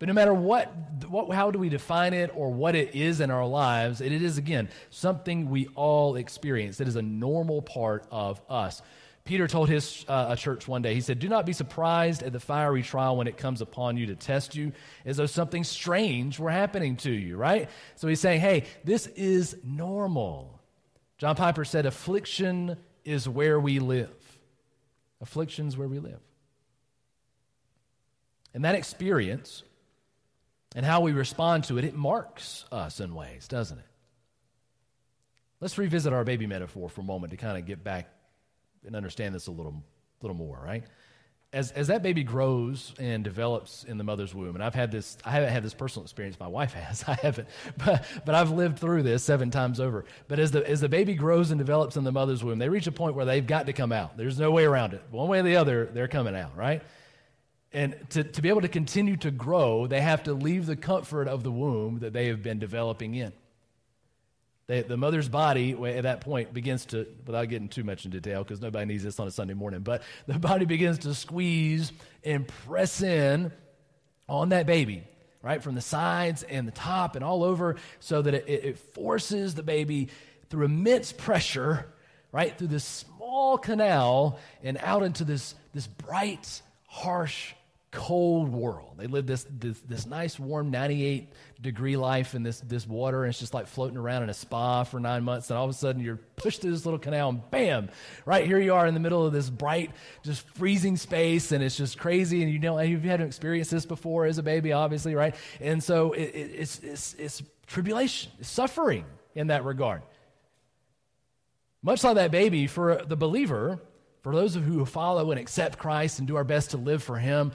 But 0.00 0.08
no 0.08 0.14
matter 0.14 0.32
what, 0.32 0.72
what, 1.08 1.30
how 1.30 1.50
do 1.50 1.58
we 1.58 1.68
define 1.68 2.14
it 2.14 2.30
or 2.34 2.50
what 2.50 2.74
it 2.74 2.94
is 2.94 3.20
in 3.20 3.30
our 3.30 3.46
lives, 3.46 4.00
it 4.00 4.10
is, 4.10 4.38
again, 4.38 4.70
something 4.88 5.50
we 5.50 5.68
all 5.74 6.16
experience. 6.16 6.80
It 6.80 6.88
is 6.88 6.96
a 6.96 7.02
normal 7.02 7.60
part 7.60 8.06
of 8.10 8.40
us. 8.48 8.80
Peter 9.24 9.46
told 9.46 9.68
his 9.68 10.06
uh, 10.08 10.34
church 10.36 10.66
one 10.66 10.80
day, 10.80 10.94
he 10.94 11.02
said, 11.02 11.18
Do 11.18 11.28
not 11.28 11.44
be 11.44 11.52
surprised 11.52 12.22
at 12.22 12.32
the 12.32 12.40
fiery 12.40 12.82
trial 12.82 13.18
when 13.18 13.26
it 13.26 13.36
comes 13.36 13.60
upon 13.60 13.98
you 13.98 14.06
to 14.06 14.16
test 14.16 14.56
you, 14.56 14.72
as 15.04 15.18
though 15.18 15.26
something 15.26 15.64
strange 15.64 16.38
were 16.38 16.50
happening 16.50 16.96
to 16.96 17.10
you, 17.10 17.36
right? 17.36 17.68
So 17.96 18.08
he's 18.08 18.20
saying, 18.20 18.40
Hey, 18.40 18.64
this 18.82 19.06
is 19.08 19.54
normal. 19.62 20.58
John 21.18 21.36
Piper 21.36 21.66
said, 21.66 21.84
Affliction 21.84 22.78
is 23.04 23.28
where 23.28 23.60
we 23.60 23.80
live. 23.80 24.08
Affliction 25.20 25.68
is 25.68 25.76
where 25.76 25.88
we 25.88 25.98
live. 25.98 26.20
And 28.54 28.64
that 28.64 28.74
experience 28.74 29.62
and 30.74 30.86
how 30.86 31.00
we 31.00 31.12
respond 31.12 31.64
to 31.64 31.78
it, 31.78 31.84
it 31.84 31.94
marks 31.94 32.64
us 32.70 33.00
in 33.00 33.14
ways, 33.14 33.48
doesn't 33.48 33.78
it? 33.78 33.84
Let's 35.60 35.76
revisit 35.76 36.12
our 36.12 36.24
baby 36.24 36.46
metaphor 36.46 36.88
for 36.88 37.02
a 37.02 37.04
moment 37.04 37.32
to 37.32 37.36
kind 37.36 37.58
of 37.58 37.66
get 37.66 37.84
back 37.84 38.08
and 38.86 38.96
understand 38.96 39.34
this 39.34 39.46
a 39.46 39.50
little, 39.50 39.82
little 40.22 40.36
more, 40.36 40.58
right? 40.64 40.84
As, 41.52 41.72
as 41.72 41.88
that 41.88 42.02
baby 42.02 42.22
grows 42.22 42.94
and 42.98 43.24
develops 43.24 43.82
in 43.82 43.98
the 43.98 44.04
mother's 44.04 44.32
womb, 44.32 44.54
and 44.54 44.62
I've 44.62 44.74
had 44.74 44.92
this, 44.92 45.18
I 45.24 45.32
haven't 45.32 45.52
had 45.52 45.64
this 45.64 45.74
personal 45.74 46.04
experience, 46.04 46.38
my 46.38 46.46
wife 46.46 46.72
has, 46.74 47.04
I 47.08 47.14
haven't, 47.14 47.48
but, 47.76 48.04
but 48.24 48.34
I've 48.34 48.52
lived 48.52 48.78
through 48.78 49.02
this 49.02 49.24
seven 49.24 49.50
times 49.50 49.80
over. 49.80 50.04
But 50.28 50.38
as 50.38 50.52
the, 50.52 50.66
as 50.66 50.80
the 50.80 50.88
baby 50.88 51.14
grows 51.14 51.50
and 51.50 51.58
develops 51.58 51.96
in 51.96 52.04
the 52.04 52.12
mother's 52.12 52.44
womb, 52.44 52.58
they 52.60 52.68
reach 52.68 52.86
a 52.86 52.92
point 52.92 53.16
where 53.16 53.26
they've 53.26 53.46
got 53.46 53.66
to 53.66 53.72
come 53.72 53.90
out. 53.90 54.16
There's 54.16 54.38
no 54.38 54.52
way 54.52 54.64
around 54.64 54.94
it. 54.94 55.02
One 55.10 55.28
way 55.28 55.40
or 55.40 55.42
the 55.42 55.56
other, 55.56 55.86
they're 55.92 56.08
coming 56.08 56.36
out, 56.36 56.56
right? 56.56 56.82
And 57.72 57.96
to, 58.10 58.24
to 58.24 58.42
be 58.42 58.48
able 58.48 58.62
to 58.62 58.68
continue 58.68 59.16
to 59.18 59.30
grow, 59.30 59.86
they 59.86 60.00
have 60.00 60.24
to 60.24 60.34
leave 60.34 60.66
the 60.66 60.74
comfort 60.74 61.28
of 61.28 61.44
the 61.44 61.52
womb 61.52 62.00
that 62.00 62.12
they 62.12 62.26
have 62.26 62.42
been 62.42 62.58
developing 62.58 63.14
in. 63.14 63.32
They, 64.66 64.82
the 64.82 64.96
mother's 64.96 65.28
body, 65.28 65.72
at 65.72 66.02
that 66.02 66.20
point, 66.20 66.52
begins 66.52 66.86
to, 66.86 67.06
without 67.26 67.48
getting 67.48 67.68
too 67.68 67.84
much 67.84 68.04
in 68.04 68.10
detail, 68.10 68.42
because 68.42 68.60
nobody 68.60 68.86
needs 68.86 69.04
this 69.04 69.20
on 69.20 69.28
a 69.28 69.30
Sunday 69.30 69.54
morning, 69.54 69.80
but 69.80 70.02
the 70.26 70.38
body 70.38 70.64
begins 70.64 70.98
to 71.00 71.14
squeeze 71.14 71.92
and 72.24 72.46
press 72.46 73.02
in 73.02 73.52
on 74.28 74.48
that 74.48 74.66
baby, 74.66 75.04
right? 75.42 75.62
From 75.62 75.74
the 75.76 75.80
sides 75.80 76.42
and 76.42 76.66
the 76.66 76.72
top 76.72 77.14
and 77.14 77.24
all 77.24 77.44
over, 77.44 77.76
so 78.00 78.20
that 78.22 78.34
it, 78.34 78.48
it 78.48 78.78
forces 78.78 79.54
the 79.54 79.62
baby 79.62 80.08
through 80.50 80.64
immense 80.64 81.12
pressure, 81.12 81.86
right? 82.32 82.56
Through 82.56 82.68
this 82.68 82.84
small 82.84 83.58
canal 83.58 84.40
and 84.62 84.76
out 84.78 85.04
into 85.04 85.24
this, 85.24 85.54
this 85.72 85.86
bright, 85.86 86.62
harsh 86.86 87.54
cold 87.90 88.52
world. 88.52 88.94
They 88.96 89.08
live 89.08 89.26
this, 89.26 89.46
this, 89.50 89.80
this 89.80 90.06
nice, 90.06 90.38
warm, 90.38 90.70
98 90.70 91.32
degree 91.60 91.96
life 91.96 92.34
in 92.34 92.42
this, 92.42 92.60
this 92.60 92.86
water, 92.86 93.24
and 93.24 93.30
it's 93.30 93.40
just 93.40 93.52
like 93.52 93.66
floating 93.66 93.96
around 93.96 94.22
in 94.22 94.30
a 94.30 94.34
spa 94.34 94.84
for 94.84 95.00
nine 95.00 95.24
months. 95.24 95.50
And 95.50 95.58
all 95.58 95.64
of 95.64 95.70
a 95.70 95.74
sudden, 95.74 96.00
you're 96.00 96.20
pushed 96.36 96.60
through 96.60 96.70
this 96.70 96.84
little 96.84 97.00
canal, 97.00 97.30
and 97.30 97.50
bam, 97.50 97.88
right 98.24 98.46
here 98.46 98.60
you 98.60 98.74
are 98.74 98.86
in 98.86 98.94
the 98.94 99.00
middle 99.00 99.26
of 99.26 99.32
this 99.32 99.50
bright, 99.50 99.90
just 100.22 100.46
freezing 100.50 100.96
space, 100.96 101.50
and 101.50 101.64
it's 101.64 101.76
just 101.76 101.98
crazy. 101.98 102.42
And 102.42 102.52
you 102.52 102.60
know, 102.60 102.78
you've 102.78 103.02
had 103.02 103.18
to 103.18 103.26
experience 103.26 103.70
this 103.70 103.86
before 103.86 104.26
as 104.26 104.38
a 104.38 104.42
baby, 104.42 104.72
obviously, 104.72 105.16
right? 105.16 105.34
And 105.60 105.82
so 105.82 106.12
it, 106.12 106.22
it, 106.22 106.50
it's, 106.54 106.78
it's, 106.80 107.14
it's 107.14 107.42
tribulation, 107.66 108.30
it's 108.38 108.48
suffering 108.48 109.04
in 109.34 109.48
that 109.48 109.64
regard. 109.64 110.02
Much 111.82 112.04
like 112.04 112.16
that 112.16 112.30
baby, 112.30 112.66
for 112.66 113.02
the 113.04 113.16
believer, 113.16 113.80
for 114.22 114.34
those 114.34 114.54
of 114.54 114.64
who 114.64 114.84
follow 114.84 115.30
and 115.30 115.40
accept 115.40 115.78
Christ 115.78 116.18
and 116.18 116.28
do 116.28 116.36
our 116.36 116.44
best 116.44 116.70
to 116.70 116.76
live 116.76 117.02
for 117.02 117.16
Him, 117.16 117.52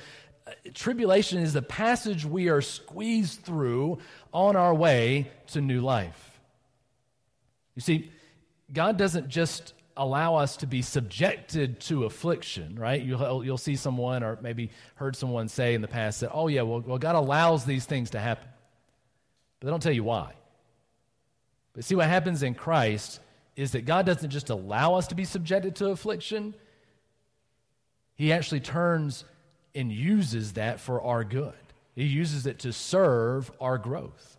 tribulation 0.73 1.39
is 1.39 1.53
the 1.53 1.61
passage 1.61 2.25
we 2.25 2.49
are 2.49 2.61
squeezed 2.61 3.41
through 3.41 3.99
on 4.33 4.55
our 4.55 4.73
way 4.73 5.31
to 5.47 5.61
new 5.61 5.81
life. 5.81 6.39
You 7.75 7.81
see, 7.81 8.11
God 8.73 8.97
doesn't 8.97 9.29
just 9.29 9.73
allow 9.97 10.35
us 10.35 10.57
to 10.57 10.67
be 10.67 10.81
subjected 10.81 11.79
to 11.79 12.03
affliction, 12.03 12.77
right? 12.77 13.01
You'll, 13.01 13.45
you'll 13.45 13.57
see 13.57 13.75
someone, 13.75 14.23
or 14.23 14.37
maybe 14.41 14.71
heard 14.95 15.15
someone 15.15 15.47
say 15.47 15.73
in 15.73 15.81
the 15.81 15.87
past 15.87 16.21
that, 16.21 16.31
oh, 16.33 16.47
yeah, 16.47 16.63
well, 16.63 16.81
well, 16.81 16.97
God 16.97 17.15
allows 17.15 17.65
these 17.65 17.85
things 17.85 18.09
to 18.11 18.19
happen. 18.19 18.47
But 19.59 19.67
they 19.67 19.71
don't 19.71 19.81
tell 19.81 19.93
you 19.93 20.03
why. 20.03 20.33
But 21.73 21.83
see, 21.85 21.95
what 21.95 22.07
happens 22.07 22.43
in 22.43 22.55
Christ 22.55 23.19
is 23.55 23.71
that 23.71 23.85
God 23.85 24.05
doesn't 24.05 24.29
just 24.29 24.49
allow 24.49 24.95
us 24.95 25.07
to 25.07 25.15
be 25.15 25.25
subjected 25.25 25.75
to 25.77 25.87
affliction, 25.87 26.55
He 28.15 28.33
actually 28.33 28.59
turns 28.59 29.23
and 29.75 29.91
uses 29.91 30.53
that 30.53 30.79
for 30.79 31.01
our 31.01 31.23
good. 31.23 31.53
He 31.95 32.05
uses 32.05 32.45
it 32.45 32.59
to 32.59 32.73
serve 32.73 33.51
our 33.59 33.77
growth. 33.77 34.34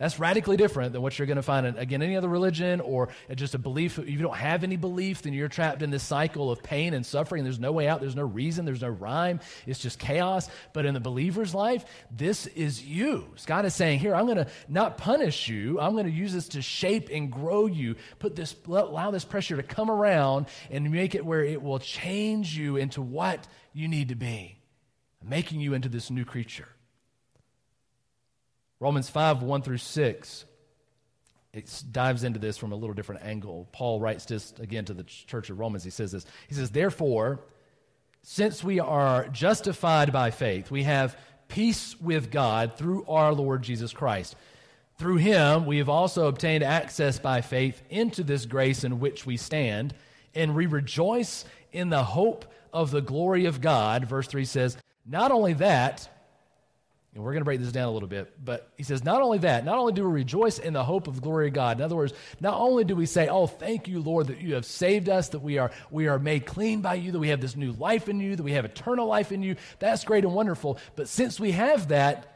That's 0.00 0.18
radically 0.18 0.56
different 0.56 0.94
than 0.94 1.02
what 1.02 1.18
you're 1.18 1.26
going 1.26 1.36
to 1.36 1.42
find 1.42 1.66
in, 1.66 1.76
again, 1.76 2.00
any 2.00 2.16
other 2.16 2.26
religion 2.26 2.80
or 2.80 3.10
just 3.34 3.54
a 3.54 3.58
belief. 3.58 3.98
If 3.98 4.08
you 4.08 4.16
don't 4.16 4.34
have 4.34 4.64
any 4.64 4.76
belief, 4.76 5.20
then 5.20 5.34
you're 5.34 5.50
trapped 5.50 5.82
in 5.82 5.90
this 5.90 6.02
cycle 6.02 6.50
of 6.50 6.62
pain 6.62 6.94
and 6.94 7.04
suffering. 7.04 7.44
There's 7.44 7.60
no 7.60 7.70
way 7.70 7.86
out. 7.86 8.00
There's 8.00 8.16
no 8.16 8.24
reason. 8.24 8.64
There's 8.64 8.80
no 8.80 8.88
rhyme. 8.88 9.40
It's 9.66 9.78
just 9.78 9.98
chaos. 9.98 10.48
But 10.72 10.86
in 10.86 10.94
the 10.94 11.00
believer's 11.00 11.54
life, 11.54 11.84
this 12.10 12.46
is 12.46 12.82
you. 12.82 13.26
God 13.44 13.66
is 13.66 13.74
saying, 13.74 13.98
here, 13.98 14.14
I'm 14.14 14.24
going 14.24 14.38
to 14.38 14.46
not 14.70 14.96
punish 14.96 15.48
you. 15.48 15.78
I'm 15.78 15.92
going 15.92 16.06
to 16.06 16.10
use 16.10 16.32
this 16.32 16.48
to 16.48 16.62
shape 16.62 17.10
and 17.12 17.30
grow 17.30 17.66
you. 17.66 17.96
Put 18.18 18.34
this, 18.34 18.56
allow 18.66 19.10
this 19.10 19.26
pressure 19.26 19.56
to 19.56 19.62
come 19.62 19.90
around 19.90 20.46
and 20.70 20.90
make 20.90 21.14
it 21.14 21.26
where 21.26 21.44
it 21.44 21.60
will 21.60 21.78
change 21.78 22.56
you 22.56 22.76
into 22.76 23.02
what 23.02 23.46
you 23.74 23.86
need 23.86 24.08
to 24.08 24.14
be, 24.14 24.56
making 25.22 25.60
you 25.60 25.74
into 25.74 25.90
this 25.90 26.10
new 26.10 26.24
creature. 26.24 26.68
Romans 28.80 29.08
5 29.08 29.42
1 29.42 29.62
through 29.62 29.78
6 29.78 30.44
it 31.52 31.82
dives 31.90 32.22
into 32.22 32.38
this 32.38 32.56
from 32.56 32.72
a 32.72 32.76
little 32.76 32.94
different 32.94 33.24
angle. 33.24 33.68
Paul 33.72 34.00
writes 34.00 34.24
this 34.24 34.54
again 34.60 34.84
to 34.84 34.94
the 34.94 35.02
church 35.02 35.50
of 35.50 35.58
Romans. 35.58 35.82
He 35.82 35.90
says 35.90 36.12
this. 36.12 36.24
He 36.48 36.54
says, 36.54 36.70
Therefore, 36.70 37.40
since 38.22 38.62
we 38.62 38.78
are 38.78 39.26
justified 39.28 40.12
by 40.12 40.30
faith, 40.30 40.70
we 40.70 40.84
have 40.84 41.18
peace 41.48 42.00
with 42.00 42.30
God 42.30 42.76
through 42.76 43.04
our 43.06 43.32
Lord 43.32 43.62
Jesus 43.62 43.92
Christ. 43.92 44.36
Through 44.96 45.16
him, 45.16 45.66
we 45.66 45.78
have 45.78 45.88
also 45.88 46.28
obtained 46.28 46.62
access 46.62 47.18
by 47.18 47.40
faith 47.40 47.82
into 47.90 48.22
this 48.22 48.46
grace 48.46 48.84
in 48.84 49.00
which 49.00 49.26
we 49.26 49.36
stand, 49.36 49.94
and 50.34 50.54
we 50.54 50.66
rejoice 50.66 51.44
in 51.72 51.88
the 51.88 52.04
hope 52.04 52.44
of 52.72 52.92
the 52.92 53.00
glory 53.00 53.46
of 53.46 53.60
God. 53.60 54.04
Verse 54.04 54.28
3 54.28 54.44
says, 54.44 54.76
Not 55.04 55.32
only 55.32 55.54
that, 55.54 56.08
and 57.14 57.24
we're 57.24 57.32
going 57.32 57.40
to 57.40 57.44
break 57.44 57.58
this 57.58 57.72
down 57.72 57.88
a 57.88 57.90
little 57.90 58.08
bit, 58.08 58.32
but 58.44 58.70
he 58.76 58.84
says, 58.84 59.02
not 59.02 59.20
only 59.20 59.38
that, 59.38 59.64
not 59.64 59.78
only 59.78 59.92
do 59.92 60.04
we 60.04 60.12
rejoice 60.12 60.60
in 60.60 60.72
the 60.72 60.84
hope 60.84 61.08
of 61.08 61.16
the 61.16 61.20
glory 61.20 61.48
of 61.48 61.54
God. 61.54 61.78
In 61.78 61.82
other 61.82 61.96
words, 61.96 62.12
not 62.38 62.54
only 62.54 62.84
do 62.84 62.94
we 62.94 63.06
say, 63.06 63.26
oh, 63.26 63.48
thank 63.48 63.88
you, 63.88 64.00
Lord, 64.00 64.28
that 64.28 64.40
you 64.40 64.54
have 64.54 64.64
saved 64.64 65.08
us, 65.08 65.30
that 65.30 65.42
we 65.42 65.58
are, 65.58 65.72
we 65.90 66.06
are 66.06 66.20
made 66.20 66.46
clean 66.46 66.82
by 66.82 66.94
you, 66.94 67.10
that 67.10 67.18
we 67.18 67.30
have 67.30 67.40
this 67.40 67.56
new 67.56 67.72
life 67.72 68.08
in 68.08 68.20
you, 68.20 68.36
that 68.36 68.42
we 68.44 68.52
have 68.52 68.64
eternal 68.64 69.08
life 69.08 69.32
in 69.32 69.42
you. 69.42 69.56
That's 69.80 70.04
great 70.04 70.24
and 70.24 70.32
wonderful. 70.32 70.78
But 70.94 71.08
since 71.08 71.40
we 71.40 71.50
have 71.50 71.88
that, 71.88 72.32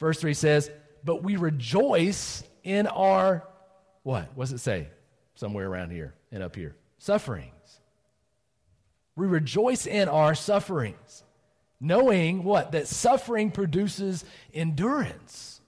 verse 0.00 0.20
3 0.20 0.34
says, 0.34 0.68
but 1.04 1.22
we 1.22 1.36
rejoice 1.36 2.42
in 2.64 2.88
our, 2.88 3.46
what? 4.02 4.30
What 4.34 4.44
does 4.46 4.52
it 4.52 4.58
say? 4.58 4.88
Somewhere 5.36 5.68
around 5.68 5.90
here 5.90 6.14
and 6.32 6.42
up 6.42 6.56
here. 6.56 6.74
Sufferings. 6.98 7.52
We 9.14 9.28
rejoice 9.28 9.86
in 9.86 10.08
our 10.08 10.34
sufferings 10.34 11.22
knowing 11.82 12.44
what? 12.44 12.72
That 12.72 12.86
suffering 12.88 13.50
produces 13.50 14.24
endurance. 14.54 15.60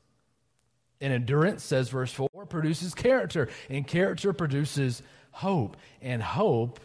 And 1.01 1.13
endurance, 1.13 1.63
says 1.63 1.91
verse 1.91 2.13
4, 2.13 2.29
produces 2.49 2.95
character, 2.95 3.51
and 3.69 3.87
character 3.87 4.33
produces 4.33 5.03
hope. 5.33 5.77
And 6.01 6.23
hope 6.23 6.81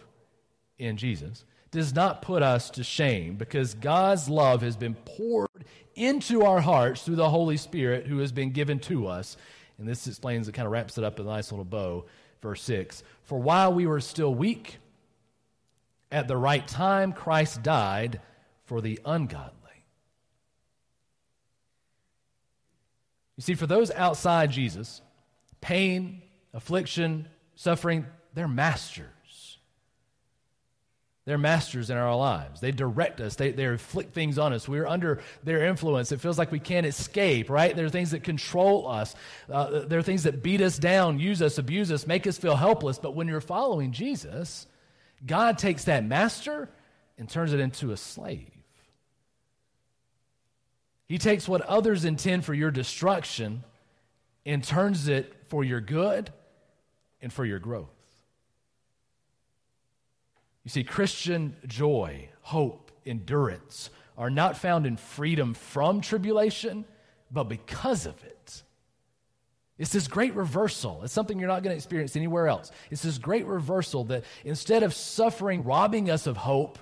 in 0.77 0.97
Jesus 0.97 1.45
does 1.71 1.93
not 1.93 2.23
put 2.23 2.41
us 2.41 2.71
to 2.71 2.83
shame 2.83 3.35
because 3.35 3.75
God's 3.75 4.27
love 4.27 4.61
has 4.63 4.75
been 4.75 4.95
poured 4.95 5.65
into 5.95 6.43
our 6.43 6.59
hearts 6.59 7.03
through 7.03 7.17
the 7.17 7.29
Holy 7.29 7.57
Spirit 7.57 8.07
who 8.07 8.17
has 8.17 8.31
been 8.31 8.49
given 8.49 8.79
to 8.79 9.07
us. 9.07 9.37
And 9.77 9.87
this 9.87 10.07
explains, 10.07 10.47
it 10.47 10.53
kind 10.53 10.65
of 10.65 10.71
wraps 10.71 10.97
it 10.97 11.03
up 11.03 11.19
in 11.19 11.27
a 11.27 11.29
nice 11.29 11.51
little 11.51 11.65
bow. 11.65 12.05
Verse 12.41 12.61
6 12.63 13.03
For 13.23 13.39
while 13.39 13.71
we 13.71 13.85
were 13.85 14.01
still 14.01 14.33
weak, 14.33 14.77
at 16.11 16.27
the 16.27 16.37
right 16.37 16.67
time 16.67 17.13
Christ 17.13 17.61
died 17.61 18.19
for 18.69 18.81
the 18.81 18.99
ungodly. 19.03 19.51
You 23.35 23.41
see, 23.41 23.55
for 23.55 23.65
those 23.65 23.89
outside 23.89 24.51
Jesus, 24.51 25.01
pain, 25.59 26.21
affliction, 26.53 27.27
suffering, 27.55 28.05
they're 28.35 28.47
masters. 28.47 29.07
They're 31.25 31.39
masters 31.39 31.89
in 31.89 31.97
our 31.97 32.15
lives. 32.15 32.61
They 32.61 32.71
direct 32.71 33.19
us, 33.21 33.35
they, 33.35 33.51
they 33.51 33.63
inflict 33.63 34.13
things 34.13 34.37
on 34.37 34.53
us. 34.53 34.69
We're 34.69 34.85
under 34.85 35.19
their 35.43 35.65
influence. 35.65 36.11
It 36.11 36.21
feels 36.21 36.37
like 36.37 36.51
we 36.51 36.59
can't 36.59 36.85
escape, 36.85 37.49
right? 37.49 37.75
There 37.75 37.87
are 37.87 37.89
things 37.89 38.11
that 38.11 38.23
control 38.23 38.87
us, 38.87 39.15
uh, 39.51 39.79
there 39.87 39.97
are 39.97 40.03
things 40.03 40.23
that 40.23 40.43
beat 40.43 40.61
us 40.61 40.77
down, 40.77 41.17
use 41.17 41.41
us, 41.41 41.57
abuse 41.57 41.91
us, 41.91 42.05
make 42.05 42.27
us 42.27 42.37
feel 42.37 42.55
helpless. 42.55 42.99
But 42.99 43.15
when 43.15 43.27
you're 43.27 43.41
following 43.41 43.93
Jesus, 43.93 44.67
God 45.25 45.57
takes 45.57 45.85
that 45.85 46.05
master 46.05 46.69
and 47.17 47.27
turns 47.27 47.51
it 47.51 47.59
into 47.59 47.91
a 47.91 47.97
slave. 47.97 48.58
He 51.09 51.17
takes 51.17 51.49
what 51.49 51.61
others 51.61 52.05
intend 52.05 52.45
for 52.45 52.53
your 52.53 52.69
destruction 52.69 53.63
and 54.45 54.63
turns 54.63 55.07
it 55.07 55.33
for 55.47 55.63
your 55.63 55.81
good 55.81 56.31
and 57.19 57.33
for 57.33 57.43
your 57.43 57.59
growth. 57.59 57.89
You 60.63 60.69
see, 60.69 60.83
Christian 60.83 61.55
joy, 61.65 62.29
hope, 62.41 62.91
endurance 63.07 63.89
are 64.17 64.29
not 64.29 64.55
found 64.55 64.85
in 64.85 64.97
freedom 64.97 65.55
from 65.55 66.01
tribulation, 66.01 66.85
but 67.31 67.45
because 67.45 68.05
of 68.05 68.23
it. 68.23 68.63
It's 69.79 69.91
this 69.91 70.07
great 70.07 70.35
reversal. 70.35 71.01
It's 71.03 71.13
something 71.13 71.39
you're 71.39 71.47
not 71.47 71.63
going 71.63 71.73
to 71.73 71.77
experience 71.77 72.15
anywhere 72.15 72.47
else. 72.47 72.69
It's 72.91 73.01
this 73.01 73.17
great 73.17 73.47
reversal 73.47 74.03
that 74.05 74.25
instead 74.45 74.83
of 74.83 74.93
suffering 74.93 75.63
robbing 75.63 76.11
us 76.11 76.27
of 76.27 76.37
hope, 76.37 76.77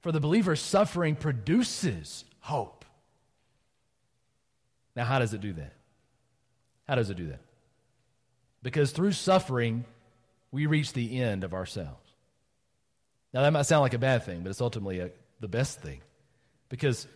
for 0.00 0.12
the 0.12 0.20
believer, 0.20 0.54
suffering 0.54 1.16
produces 1.16 2.24
hope. 2.38 2.83
Now, 4.96 5.04
how 5.04 5.18
does 5.18 5.34
it 5.34 5.40
do 5.40 5.52
that? 5.54 5.72
How 6.86 6.94
does 6.94 7.10
it 7.10 7.16
do 7.16 7.28
that? 7.28 7.40
Because 8.62 8.92
through 8.92 9.12
suffering, 9.12 9.84
we 10.52 10.66
reach 10.66 10.92
the 10.92 11.20
end 11.20 11.44
of 11.44 11.52
ourselves. 11.54 12.00
Now, 13.32 13.42
that 13.42 13.52
might 13.52 13.62
sound 13.62 13.82
like 13.82 13.94
a 13.94 13.98
bad 13.98 14.24
thing, 14.24 14.42
but 14.42 14.50
it's 14.50 14.60
ultimately 14.60 15.00
a, 15.00 15.10
the 15.40 15.48
best 15.48 15.80
thing. 15.80 16.00
Because, 16.68 17.06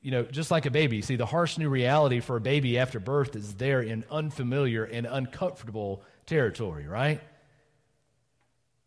you 0.00 0.10
know, 0.10 0.22
just 0.22 0.50
like 0.50 0.64
a 0.64 0.70
baby, 0.70 1.02
see, 1.02 1.16
the 1.16 1.26
harsh 1.26 1.58
new 1.58 1.68
reality 1.68 2.20
for 2.20 2.36
a 2.36 2.40
baby 2.40 2.78
after 2.78 2.98
birth 2.98 3.36
is 3.36 3.54
there 3.54 3.82
in 3.82 4.04
unfamiliar 4.10 4.84
and 4.84 5.06
uncomfortable 5.06 6.02
territory, 6.26 6.86
right? 6.86 7.20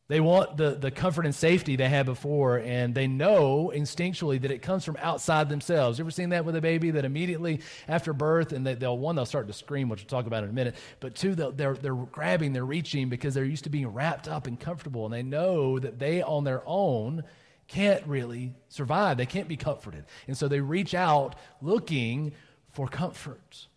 They 0.07 0.19
want 0.19 0.57
the, 0.57 0.71
the 0.71 0.91
comfort 0.91 1.25
and 1.25 1.33
safety 1.33 1.75
they 1.75 1.89
had 1.89 2.05
before, 2.05 2.59
and 2.59 2.93
they 2.93 3.07
know 3.07 3.71
instinctually 3.73 4.39
that 4.41 4.51
it 4.51 4.61
comes 4.61 4.85
from 4.85 4.97
outside 5.01 5.49
themselves. 5.49 5.97
You 5.97 6.03
ever 6.03 6.11
seen 6.11 6.29
that 6.29 6.45
with 6.45 6.55
a 6.55 6.61
baby 6.61 6.91
that 6.91 7.05
immediately 7.05 7.61
after 7.87 8.13
birth, 8.13 8.53
and 8.53 8.67
they, 8.67 8.75
will 8.75 8.99
one, 8.99 9.15
they'll 9.15 9.25
start 9.25 9.47
to 9.47 9.53
scream, 9.53 9.89
which 9.89 10.01
we'll 10.01 10.07
talk 10.07 10.27
about 10.27 10.43
in 10.43 10.51
a 10.51 10.53
minute, 10.53 10.75
but 10.99 11.15
two, 11.15 11.33
they're, 11.33 11.73
they're 11.73 11.95
grabbing, 11.95 12.53
they're 12.53 12.65
reaching 12.65 13.09
because 13.09 13.33
they're 13.33 13.45
used 13.45 13.63
to 13.63 13.71
being 13.71 13.87
wrapped 13.87 14.27
up 14.27 14.45
and 14.45 14.59
comfortable, 14.59 15.05
and 15.05 15.13
they 15.13 15.23
know 15.23 15.79
that 15.79 15.97
they 15.97 16.21
on 16.21 16.43
their 16.43 16.61
own 16.67 17.23
can't 17.67 18.05
really 18.05 18.53
survive. 18.69 19.17
They 19.17 19.25
can't 19.25 19.47
be 19.47 19.57
comforted. 19.57 20.05
And 20.27 20.37
so 20.37 20.47
they 20.47 20.59
reach 20.59 20.93
out 20.93 21.35
looking 21.63 22.33
for 22.71 22.87
comfort. 22.87 23.67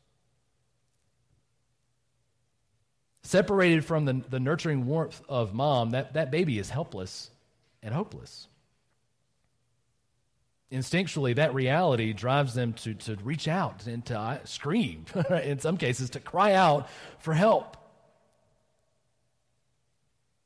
Separated 3.22 3.84
from 3.84 4.04
the, 4.04 4.22
the 4.28 4.40
nurturing 4.40 4.86
warmth 4.86 5.20
of 5.28 5.52
mom, 5.54 5.90
that, 5.90 6.14
that 6.14 6.30
baby 6.30 6.58
is 6.58 6.70
helpless 6.70 7.30
and 7.82 7.94
hopeless. 7.94 8.48
Instinctually, 10.70 11.34
that 11.36 11.54
reality 11.54 12.12
drives 12.12 12.54
them 12.54 12.74
to, 12.74 12.94
to 12.94 13.16
reach 13.16 13.48
out 13.48 13.86
and 13.86 14.04
to 14.06 14.18
uh, 14.18 14.38
scream, 14.44 15.06
in 15.42 15.58
some 15.58 15.76
cases, 15.76 16.10
to 16.10 16.20
cry 16.20 16.52
out 16.52 16.88
for 17.18 17.32
help. 17.32 17.76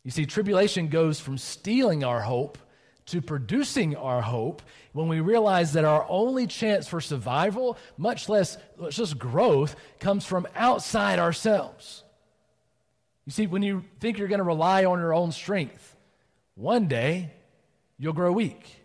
You 0.05 0.11
see, 0.11 0.27
tribulation 0.27 0.89
goes 0.89 1.21
from 1.21 1.39
stealing 1.39 2.05
our 2.05 2.21
hope 2.21 2.59
to 3.07 3.21
producing 3.21 3.97
our 3.97 4.23
hope 4.23 4.63
when 4.93 5.09
we 5.09 5.21
realize 5.21 5.73
that 5.73 5.85
our 5.85 6.07
only 6.09 6.47
chance 6.47 6.87
for 6.87 7.01
survival, 7.01 7.77
much 7.97 8.29
less 8.29 8.57
just 8.91 9.19
growth, 9.19 9.75
comes 9.99 10.25
from 10.25 10.47
outside 10.55 11.19
ourselves. 11.19 12.05
You 13.25 13.33
see, 13.33 13.47
when 13.47 13.63
you 13.63 13.85
think 14.01 14.19
you're 14.19 14.29
going 14.29 14.39
to 14.39 14.45
rely 14.45 14.85
on 14.85 14.99
your 14.99 15.15
own 15.15 15.33
strength, 15.33 15.97
one 16.55 16.89
day 16.89 17.33
you'll 17.99 18.13
grow 18.13 18.33
weak 18.33 18.83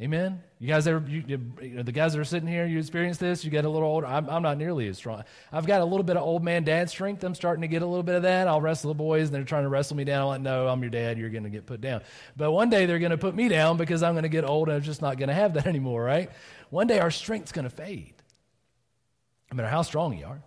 Amen. 0.00 0.42
You 0.58 0.66
guys 0.66 0.86
ever, 0.86 1.04
you, 1.06 1.22
you 1.26 1.82
the 1.82 1.92
guys 1.92 2.14
that 2.14 2.20
are 2.20 2.24
sitting 2.24 2.48
here, 2.48 2.64
you 2.64 2.78
experience 2.78 3.18
this. 3.18 3.44
You 3.44 3.50
get 3.50 3.66
a 3.66 3.68
little 3.68 3.86
older. 3.86 4.06
I'm, 4.06 4.30
I'm, 4.30 4.42
not 4.42 4.56
nearly 4.56 4.88
as 4.88 4.96
strong. 4.96 5.24
I've 5.52 5.66
got 5.66 5.82
a 5.82 5.84
little 5.84 6.04
bit 6.04 6.16
of 6.16 6.22
old 6.22 6.42
man 6.42 6.64
dad 6.64 6.88
strength. 6.88 7.22
I'm 7.22 7.34
starting 7.34 7.60
to 7.62 7.68
get 7.68 7.82
a 7.82 7.86
little 7.86 8.02
bit 8.02 8.14
of 8.14 8.22
that. 8.22 8.48
I'll 8.48 8.62
wrestle 8.62 8.88
the 8.88 8.94
boys, 8.94 9.28
and 9.28 9.34
they're 9.34 9.44
trying 9.44 9.64
to 9.64 9.68
wrestle 9.68 9.98
me 9.98 10.04
down. 10.04 10.22
I'm 10.22 10.28
like, 10.28 10.40
no, 10.40 10.68
I'm 10.68 10.80
your 10.80 10.88
dad. 10.88 11.18
You're 11.18 11.28
going 11.28 11.44
to 11.44 11.50
get 11.50 11.66
put 11.66 11.82
down. 11.82 12.00
But 12.34 12.50
one 12.50 12.70
day 12.70 12.86
they're 12.86 12.98
going 12.98 13.10
to 13.10 13.18
put 13.18 13.34
me 13.34 13.48
down 13.48 13.76
because 13.76 14.02
I'm 14.02 14.14
going 14.14 14.22
to 14.22 14.30
get 14.30 14.44
old, 14.44 14.68
and 14.68 14.76
I'm 14.76 14.82
just 14.82 15.02
not 15.02 15.18
going 15.18 15.28
to 15.28 15.34
have 15.34 15.52
that 15.54 15.66
anymore, 15.66 16.02
right? 16.02 16.30
One 16.70 16.86
day 16.86 16.98
our 16.98 17.10
strength's 17.10 17.52
going 17.52 17.68
to 17.68 17.70
fade. 17.70 18.14
No 19.52 19.56
matter 19.56 19.68
how 19.68 19.82
strong 19.82 20.16
you 20.16 20.24
are. 20.24 20.40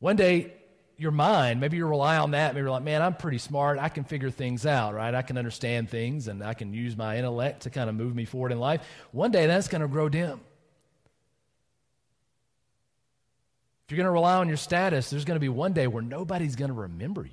One 0.00 0.16
day 0.16 0.52
your 0.96 1.10
mind, 1.10 1.60
maybe 1.60 1.76
you 1.76 1.86
rely 1.86 2.16
on 2.18 2.32
that. 2.32 2.54
Maybe 2.54 2.62
you're 2.62 2.70
like, 2.70 2.82
man, 2.82 3.02
I'm 3.02 3.14
pretty 3.14 3.38
smart. 3.38 3.78
I 3.78 3.88
can 3.88 4.04
figure 4.04 4.30
things 4.30 4.64
out, 4.64 4.94
right? 4.94 5.14
I 5.14 5.22
can 5.22 5.36
understand 5.36 5.90
things 5.90 6.28
and 6.28 6.42
I 6.42 6.54
can 6.54 6.72
use 6.72 6.96
my 6.96 7.18
intellect 7.18 7.62
to 7.62 7.70
kind 7.70 7.90
of 7.90 7.96
move 7.96 8.14
me 8.14 8.24
forward 8.24 8.52
in 8.52 8.60
life. 8.60 8.82
One 9.10 9.30
day 9.30 9.46
that's 9.46 9.68
going 9.68 9.82
to 9.82 9.88
grow 9.88 10.08
dim. 10.08 10.40
If 13.84 13.92
you're 13.92 13.96
going 13.96 14.06
to 14.06 14.12
rely 14.12 14.36
on 14.36 14.48
your 14.48 14.56
status, 14.56 15.10
there's 15.10 15.24
going 15.24 15.36
to 15.36 15.40
be 15.40 15.48
one 15.48 15.72
day 15.72 15.86
where 15.86 16.02
nobody's 16.02 16.56
going 16.56 16.70
to 16.70 16.74
remember 16.74 17.22
you. 17.22 17.30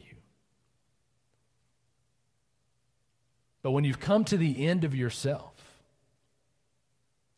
But 3.62 3.72
when 3.72 3.84
you've 3.84 4.00
come 4.00 4.25
to 4.25 4.38
the 4.38 4.65
end 4.68 4.84
of 4.84 4.96
yourself 4.96 5.53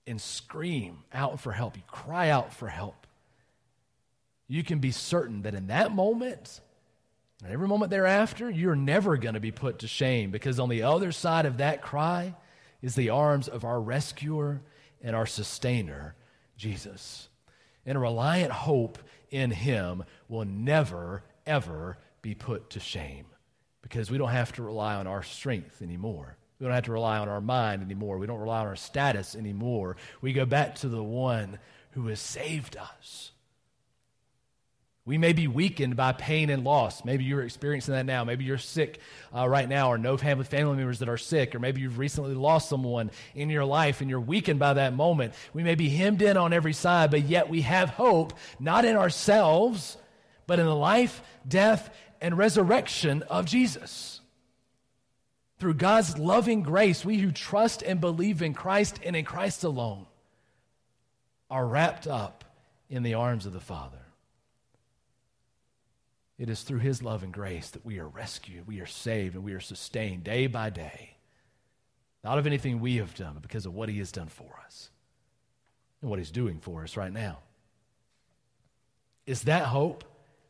and 0.07 0.19
scream 0.19 0.99
out 1.13 1.41
for 1.41 1.51
help, 1.51 1.75
you 1.75 1.83
cry 1.85 2.29
out 2.29 2.53
for 2.53 2.69
help 2.69 3.05
you 4.53 4.63
can 4.63 4.77
be 4.77 4.91
certain 4.91 5.41
that 5.41 5.55
in 5.55 5.65
that 5.65 5.95
moment, 5.95 6.61
and 7.43 7.51
every 7.51 7.67
moment 7.67 7.89
thereafter, 7.89 8.51
you're 8.51 8.75
never 8.75 9.17
going 9.17 9.33
to 9.33 9.39
be 9.39 9.51
put 9.51 9.79
to 9.79 9.87
shame 9.87 10.29
because 10.29 10.59
on 10.59 10.69
the 10.69 10.83
other 10.83 11.11
side 11.11 11.47
of 11.47 11.57
that 11.57 11.81
cry 11.81 12.35
is 12.79 12.93
the 12.93 13.09
arms 13.09 13.47
of 13.47 13.65
our 13.65 13.81
rescuer 13.81 14.61
and 15.01 15.15
our 15.15 15.25
sustainer, 15.25 16.13
Jesus. 16.55 17.29
And 17.83 17.97
a 17.97 17.99
reliant 17.99 18.51
hope 18.51 18.99
in 19.31 19.49
him 19.49 20.03
will 20.27 20.45
never, 20.45 21.23
ever 21.47 21.97
be 22.21 22.35
put 22.35 22.69
to 22.69 22.79
shame 22.79 23.25
because 23.81 24.11
we 24.11 24.19
don't 24.19 24.29
have 24.29 24.53
to 24.53 24.61
rely 24.61 24.93
on 24.93 25.07
our 25.07 25.23
strength 25.23 25.81
anymore. 25.81 26.37
We 26.59 26.65
don't 26.65 26.75
have 26.75 26.85
to 26.85 26.91
rely 26.91 27.17
on 27.17 27.27
our 27.27 27.41
mind 27.41 27.81
anymore. 27.81 28.19
We 28.19 28.27
don't 28.27 28.39
rely 28.39 28.59
on 28.59 28.67
our 28.67 28.75
status 28.75 29.35
anymore. 29.35 29.97
We 30.21 30.31
go 30.31 30.45
back 30.45 30.75
to 30.75 30.89
the 30.89 31.03
one 31.03 31.57
who 31.93 32.05
has 32.05 32.19
saved 32.19 32.77
us 32.77 33.31
we 35.05 35.17
may 35.17 35.33
be 35.33 35.49
weakened 35.49 35.97
by 35.97 36.13
pain 36.13 36.49
and 36.49 36.63
loss. 36.63 37.03
Maybe 37.03 37.25
you're 37.25 37.41
experiencing 37.41 37.93
that 37.93 38.05
now. 38.05 38.23
Maybe 38.23 38.45
you're 38.45 38.57
sick 38.57 38.99
uh, 39.35 39.47
right 39.49 39.67
now, 39.67 39.91
or 39.91 39.97
know 39.97 40.15
family, 40.15 40.45
family 40.45 40.77
members 40.77 40.99
that 40.99 41.09
are 41.09 41.17
sick, 41.17 41.53
or 41.53 41.59
maybe 41.59 41.81
you've 41.81 41.97
recently 41.97 42.33
lost 42.33 42.69
someone 42.69 43.11
in 43.35 43.49
your 43.49 43.65
life 43.65 43.99
and 43.99 44.09
you're 44.09 44.21
weakened 44.21 44.59
by 44.59 44.75
that 44.75 44.93
moment. 44.93 45.33
We 45.53 45.61
may 45.61 45.75
be 45.75 45.89
hemmed 45.89 46.21
in 46.21 46.37
on 46.37 46.53
every 46.53 46.71
side, 46.71 47.11
but 47.11 47.23
yet 47.23 47.49
we 47.49 47.61
have 47.61 47.89
hope, 47.89 48.33
not 48.61 48.85
in 48.85 48.95
ourselves, 48.95 49.97
but 50.47 50.59
in 50.59 50.65
the 50.65 50.75
life, 50.75 51.21
death, 51.45 51.93
and 52.21 52.37
resurrection 52.37 53.23
of 53.23 53.45
Jesus. 53.45 54.21
Through 55.59 55.73
God's 55.75 56.17
loving 56.17 56.63
grace, 56.63 57.03
we 57.03 57.17
who 57.17 57.31
trust 57.31 57.81
and 57.83 57.99
believe 57.99 58.41
in 58.41 58.53
Christ 58.53 59.01
and 59.03 59.17
in 59.17 59.25
Christ 59.25 59.65
alone 59.65 60.05
are 61.49 61.67
wrapped 61.67 62.07
up 62.07 62.45
in 62.89 63.03
the 63.03 63.15
arms 63.15 63.45
of 63.45 63.51
the 63.51 63.59
Father. 63.59 63.99
It 66.37 66.49
is 66.49 66.63
through 66.63 66.79
His 66.79 67.03
love 67.03 67.23
and 67.23 67.33
grace 67.33 67.69
that 67.71 67.85
we 67.85 67.99
are 67.99 68.07
rescued, 68.07 68.67
we 68.67 68.79
are 68.79 68.85
saved, 68.85 69.35
and 69.35 69.43
we 69.43 69.53
are 69.53 69.59
sustained 69.59 70.23
day 70.23 70.47
by 70.47 70.69
day. 70.69 71.17
Not 72.23 72.37
of 72.37 72.47
anything 72.47 72.79
we 72.79 72.97
have 72.97 73.13
done, 73.15 73.33
but 73.33 73.41
because 73.41 73.65
of 73.65 73.73
what 73.73 73.89
He 73.89 73.99
has 73.99 74.11
done 74.11 74.29
for 74.29 74.59
us 74.65 74.89
and 76.01 76.09
what 76.09 76.19
He's 76.19 76.31
doing 76.31 76.59
for 76.59 76.83
us 76.83 76.97
right 76.97 77.11
now. 77.11 77.39
It's 79.25 79.43
that 79.43 79.65
hope 79.65 80.03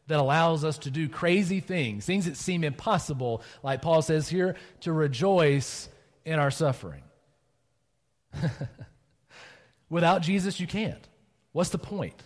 that 0.08 0.20
allows 0.20 0.64
us 0.64 0.78
to 0.80 0.92
do 0.92 1.08
crazy 1.08 1.60
things, 1.60 2.06
things 2.06 2.26
that 2.26 2.38
seem 2.38 2.64
impossible, 2.64 3.42
like 3.62 3.82
Paul 3.82 4.02
says 4.02 4.28
here, 4.28 4.56
to 4.82 4.92
rejoice 4.92 5.90
in 6.26 6.40
our 6.40 6.52
suffering. 6.52 7.04
Without 9.90 10.22
Jesus, 10.22 10.60
you 10.60 10.68
can't. 10.68 11.08
What's 11.52 11.70
the 11.70 11.78
point? 11.78 12.22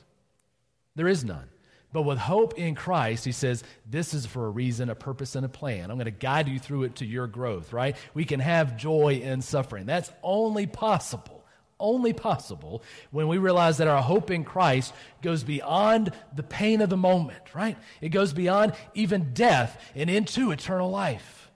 There 0.95 1.07
is 1.07 1.23
none. 1.23 1.49
But 1.93 2.01
with 2.01 2.17
hope 2.17 2.59
in 2.59 2.75
Christ, 2.75 3.23
he 3.23 3.31
says, 3.31 3.63
this 3.89 4.13
is 4.13 4.25
for 4.25 4.45
a 4.45 4.49
reason, 4.49 4.89
a 4.89 4.95
purpose, 4.95 5.35
and 5.35 5.45
a 5.45 5.49
plan. 5.49 5.89
I'm 5.89 5.97
going 5.97 6.05
to 6.05 6.11
guide 6.11 6.49
you 6.49 6.59
through 6.59 6.83
it 6.83 6.95
to 6.97 7.05
your 7.05 7.27
growth, 7.27 7.71
right? 7.71 7.95
We 8.13 8.25
can 8.25 8.41
have 8.41 8.77
joy 8.77 9.21
in 9.23 9.41
suffering. 9.41 9.85
That's 9.85 10.11
only 10.21 10.67
possible, 10.67 11.45
only 11.79 12.11
possible 12.11 12.83
when 13.11 13.29
we 13.29 13.37
realize 13.37 13.77
that 13.77 13.87
our 13.87 14.01
hope 14.01 14.31
in 14.31 14.43
Christ 14.43 14.93
goes 15.21 15.43
beyond 15.43 16.11
the 16.35 16.43
pain 16.43 16.81
of 16.81 16.89
the 16.89 16.97
moment, 16.97 17.55
right? 17.55 17.77
It 18.01 18.09
goes 18.09 18.33
beyond 18.33 18.73
even 18.93 19.33
death 19.33 19.81
and 19.95 20.09
into 20.09 20.51
eternal 20.51 20.89
life. 20.89 21.49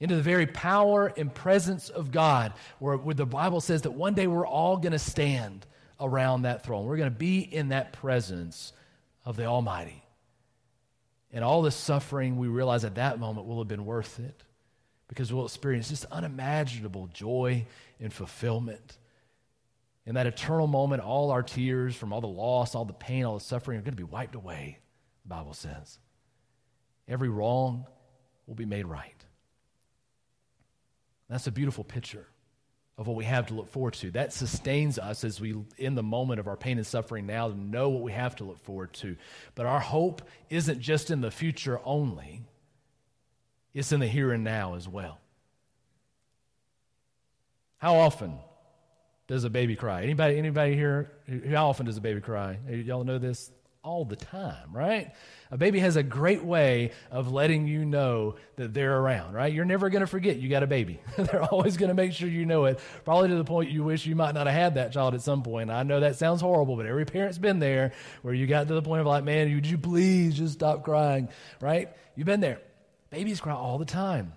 Into 0.00 0.16
the 0.16 0.22
very 0.22 0.48
power 0.48 1.12
and 1.16 1.32
presence 1.32 1.88
of 1.88 2.10
God, 2.10 2.52
where, 2.80 2.96
where 2.96 3.14
the 3.14 3.24
Bible 3.24 3.60
says 3.60 3.82
that 3.82 3.92
one 3.92 4.14
day 4.14 4.26
we're 4.26 4.46
all 4.46 4.76
going 4.78 4.92
to 4.92 4.98
stand 4.98 5.64
around 6.00 6.42
that 6.42 6.64
throne. 6.64 6.86
We're 6.86 6.96
going 6.96 7.10
to 7.10 7.18
be 7.18 7.40
in 7.40 7.68
that 7.68 7.92
presence 7.92 8.72
of 9.24 9.36
the 9.36 9.44
Almighty. 9.44 10.02
And 11.32 11.44
all 11.44 11.62
the 11.62 11.70
suffering 11.70 12.36
we 12.36 12.48
realize 12.48 12.84
at 12.84 12.94
that 12.96 13.18
moment 13.18 13.46
will 13.46 13.58
have 13.58 13.68
been 13.68 13.84
worth 13.84 14.20
it 14.20 14.42
because 15.08 15.32
we'll 15.32 15.44
experience 15.44 15.88
just 15.88 16.04
unimaginable 16.06 17.08
joy 17.12 17.66
and 18.00 18.12
fulfillment. 18.12 18.98
In 20.06 20.14
that 20.14 20.26
eternal 20.26 20.66
moment, 20.66 21.02
all 21.02 21.30
our 21.30 21.42
tears 21.42 21.96
from 21.96 22.12
all 22.12 22.20
the 22.20 22.26
loss, 22.26 22.74
all 22.74 22.84
the 22.84 22.92
pain, 22.92 23.24
all 23.24 23.34
the 23.34 23.44
suffering 23.44 23.78
are 23.78 23.82
going 23.82 23.92
to 23.92 23.96
be 23.96 24.02
wiped 24.02 24.34
away, 24.34 24.78
the 25.22 25.28
Bible 25.28 25.54
says. 25.54 25.98
Every 27.08 27.28
wrong 27.28 27.86
will 28.46 28.54
be 28.54 28.66
made 28.66 28.86
right. 28.86 29.24
That's 31.28 31.46
a 31.46 31.52
beautiful 31.52 31.84
picture 31.84 32.26
of 32.96 33.06
what 33.06 33.16
we 33.16 33.24
have 33.24 33.46
to 33.46 33.54
look 33.54 33.68
forward 33.68 33.94
to. 33.94 34.10
That 34.12 34.32
sustains 34.32 34.98
us 34.98 35.24
as 35.24 35.40
we, 35.40 35.54
in 35.78 35.94
the 35.94 36.02
moment 36.02 36.38
of 36.38 36.46
our 36.46 36.56
pain 36.56 36.78
and 36.78 36.86
suffering 36.86 37.26
now, 37.26 37.48
to 37.48 37.58
know 37.58 37.88
what 37.88 38.02
we 38.02 38.12
have 38.12 38.36
to 38.36 38.44
look 38.44 38.62
forward 38.62 38.92
to. 38.94 39.16
But 39.54 39.66
our 39.66 39.80
hope 39.80 40.22
isn't 40.48 40.80
just 40.80 41.10
in 41.10 41.20
the 41.20 41.30
future 41.30 41.80
only, 41.84 42.42
it's 43.72 43.90
in 43.90 43.98
the 43.98 44.06
here 44.06 44.32
and 44.32 44.44
now 44.44 44.74
as 44.76 44.88
well. 44.88 45.18
How 47.78 47.96
often 47.96 48.38
does 49.26 49.42
a 49.44 49.50
baby 49.50 49.74
cry? 49.74 50.04
Anybody, 50.04 50.38
anybody 50.38 50.74
here? 50.74 51.10
How 51.50 51.68
often 51.68 51.86
does 51.86 51.96
a 51.96 52.00
baby 52.00 52.20
cry? 52.20 52.58
Y'all 52.68 53.04
know 53.04 53.18
this? 53.18 53.50
All 53.84 54.06
the 54.06 54.16
time, 54.16 54.70
right? 54.72 55.12
A 55.50 55.58
baby 55.58 55.78
has 55.78 55.96
a 55.96 56.02
great 56.02 56.42
way 56.42 56.92
of 57.10 57.30
letting 57.30 57.66
you 57.66 57.84
know 57.84 58.36
that 58.56 58.72
they're 58.72 58.96
around, 58.98 59.34
right? 59.34 59.52
You're 59.52 59.66
never 59.66 59.90
going 59.90 60.00
to 60.00 60.06
forget 60.06 60.38
you 60.38 60.48
got 60.48 60.62
a 60.62 60.66
baby. 60.66 61.00
they're 61.18 61.42
always 61.42 61.76
going 61.76 61.90
to 61.90 61.94
make 61.94 62.12
sure 62.12 62.26
you 62.26 62.46
know 62.46 62.64
it, 62.64 62.80
probably 63.04 63.28
to 63.28 63.36
the 63.36 63.44
point 63.44 63.70
you 63.70 63.84
wish 63.84 64.06
you 64.06 64.16
might 64.16 64.34
not 64.34 64.46
have 64.46 64.56
had 64.56 64.74
that 64.76 64.92
child 64.92 65.14
at 65.14 65.20
some 65.20 65.42
point. 65.42 65.70
I 65.70 65.82
know 65.82 66.00
that 66.00 66.16
sounds 66.16 66.40
horrible, 66.40 66.76
but 66.76 66.86
every 66.86 67.04
parent's 67.04 67.36
been 67.36 67.58
there 67.58 67.92
where 68.22 68.32
you 68.32 68.46
got 68.46 68.68
to 68.68 68.74
the 68.74 68.82
point 68.82 69.02
of 69.02 69.06
like, 69.06 69.22
man, 69.22 69.54
would 69.54 69.66
you 69.66 69.76
please 69.76 70.34
just 70.34 70.54
stop 70.54 70.82
crying, 70.82 71.28
right? 71.60 71.90
You've 72.16 72.26
been 72.26 72.40
there. 72.40 72.60
Babies 73.10 73.40
cry 73.40 73.54
all 73.54 73.76
the 73.76 73.84
time, 73.84 74.32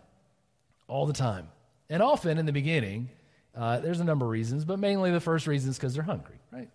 all 0.89 1.05
the 1.05 1.13
time. 1.13 1.47
And 1.89 2.03
often 2.03 2.37
in 2.37 2.45
the 2.45 2.51
beginning, 2.51 3.09
uh, 3.55 3.79
there's 3.79 4.01
a 4.01 4.03
number 4.03 4.25
of 4.25 4.31
reasons, 4.31 4.65
but 4.65 4.77
mainly 4.77 5.11
the 5.11 5.21
first 5.21 5.47
reason 5.47 5.69
is 5.69 5.77
because 5.77 5.93
they're 5.93 6.03
hungry, 6.03 6.35
right? 6.51 6.69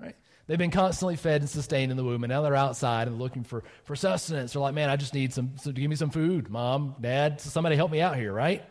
right? 0.00 0.16
They've 0.48 0.58
been 0.58 0.70
constantly 0.70 1.16
fed 1.16 1.42
and 1.42 1.48
sustained 1.48 1.90
in 1.90 1.98
the 1.98 2.02
womb, 2.02 2.24
and 2.24 2.30
now 2.30 2.40
they're 2.40 2.56
outside 2.56 3.06
and 3.06 3.18
looking 3.18 3.44
for, 3.44 3.62
for 3.84 3.94
sustenance. 3.94 4.54
They're 4.54 4.62
like, 4.62 4.74
man, 4.74 4.88
I 4.88 4.96
just 4.96 5.12
need 5.12 5.34
some, 5.34 5.52
so 5.58 5.70
give 5.72 5.88
me 5.88 5.94
some 5.94 6.08
food, 6.08 6.48
mom, 6.48 6.96
dad, 7.00 7.38
somebody 7.40 7.76
help 7.76 7.90
me 7.92 8.00
out 8.00 8.16
here, 8.16 8.32
right? 8.32 8.64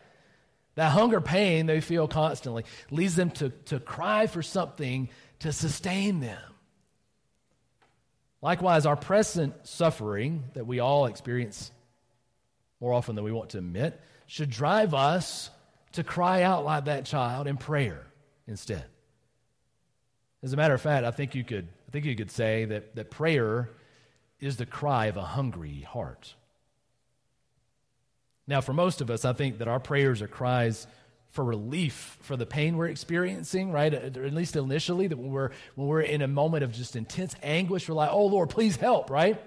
That 0.74 0.92
hunger 0.92 1.22
pain 1.22 1.68
they 1.68 1.80
feel 1.80 2.08
constantly 2.08 2.66
leads 2.90 3.16
them 3.16 3.30
to, 3.32 3.50
to 3.66 3.80
cry 3.80 4.26
for 4.26 4.42
something 4.42 5.10
to 5.40 5.54
sustain 5.54 6.20
them. 6.20 6.42
Likewise, 8.42 8.88
our 8.88 8.96
present 8.96 9.54
suffering 9.68 10.46
that 10.56 10.66
we 10.66 10.80
all 10.80 11.06
experience 11.06 11.72
more 12.80 12.94
often 12.94 13.16
than 13.16 13.24
we 13.24 13.32
want 13.32 13.52
to 13.52 13.60
admit 13.60 14.02
should 14.26 14.50
drive 14.50 14.96
us 14.96 15.52
to 15.94 16.04
cry 16.04 16.42
out 16.42 16.66
like 16.66 16.86
that 16.86 17.06
child 17.06 17.46
in 17.46 17.58
prayer 17.58 18.08
instead. 18.48 18.86
As 20.44 20.54
a 20.54 20.58
matter 20.58 20.74
of 20.74 20.82
fact, 20.82 21.06
I 21.06 21.12
think 21.12 21.36
you 21.36 21.44
could, 21.44 21.68
I 21.88 21.92
think 21.92 22.06
you 22.06 22.16
could 22.16 22.32
say 22.32 22.66
that, 22.66 22.96
that 22.96 23.10
prayer 23.10 23.70
is 24.40 24.58
the 24.58 24.66
cry 24.66 25.08
of 25.08 25.18
a 25.18 25.24
hungry 25.24 25.82
heart. 25.82 26.36
Now, 28.46 28.62
for 28.62 28.74
most 28.74 29.02
of 29.02 29.10
us, 29.10 29.26
I 29.26 29.34
think 29.34 29.58
that 29.58 29.68
our 29.68 29.80
prayers 29.80 30.22
are 30.22 30.28
cries 30.28 30.88
for 31.32 31.44
relief 31.44 32.18
for 32.22 32.38
the 32.38 32.46
pain 32.46 32.78
we're 32.78 32.88
experiencing, 32.88 33.72
right? 33.72 33.94
At 33.94 34.16
least 34.34 34.56
initially, 34.56 35.08
that 35.08 35.18
when 35.18 35.32
we're, 35.32 35.52
when 35.76 35.88
we're 35.88 36.02
in 36.02 36.22
a 36.22 36.28
moment 36.28 36.64
of 36.64 36.72
just 36.72 36.96
intense 36.96 37.36
anguish, 37.44 37.90
we're 37.90 37.96
like, 37.96 38.12
oh, 38.12 38.28
Lord, 38.28 38.50
please 38.50 38.78
help, 38.78 39.10
right? 39.10 39.42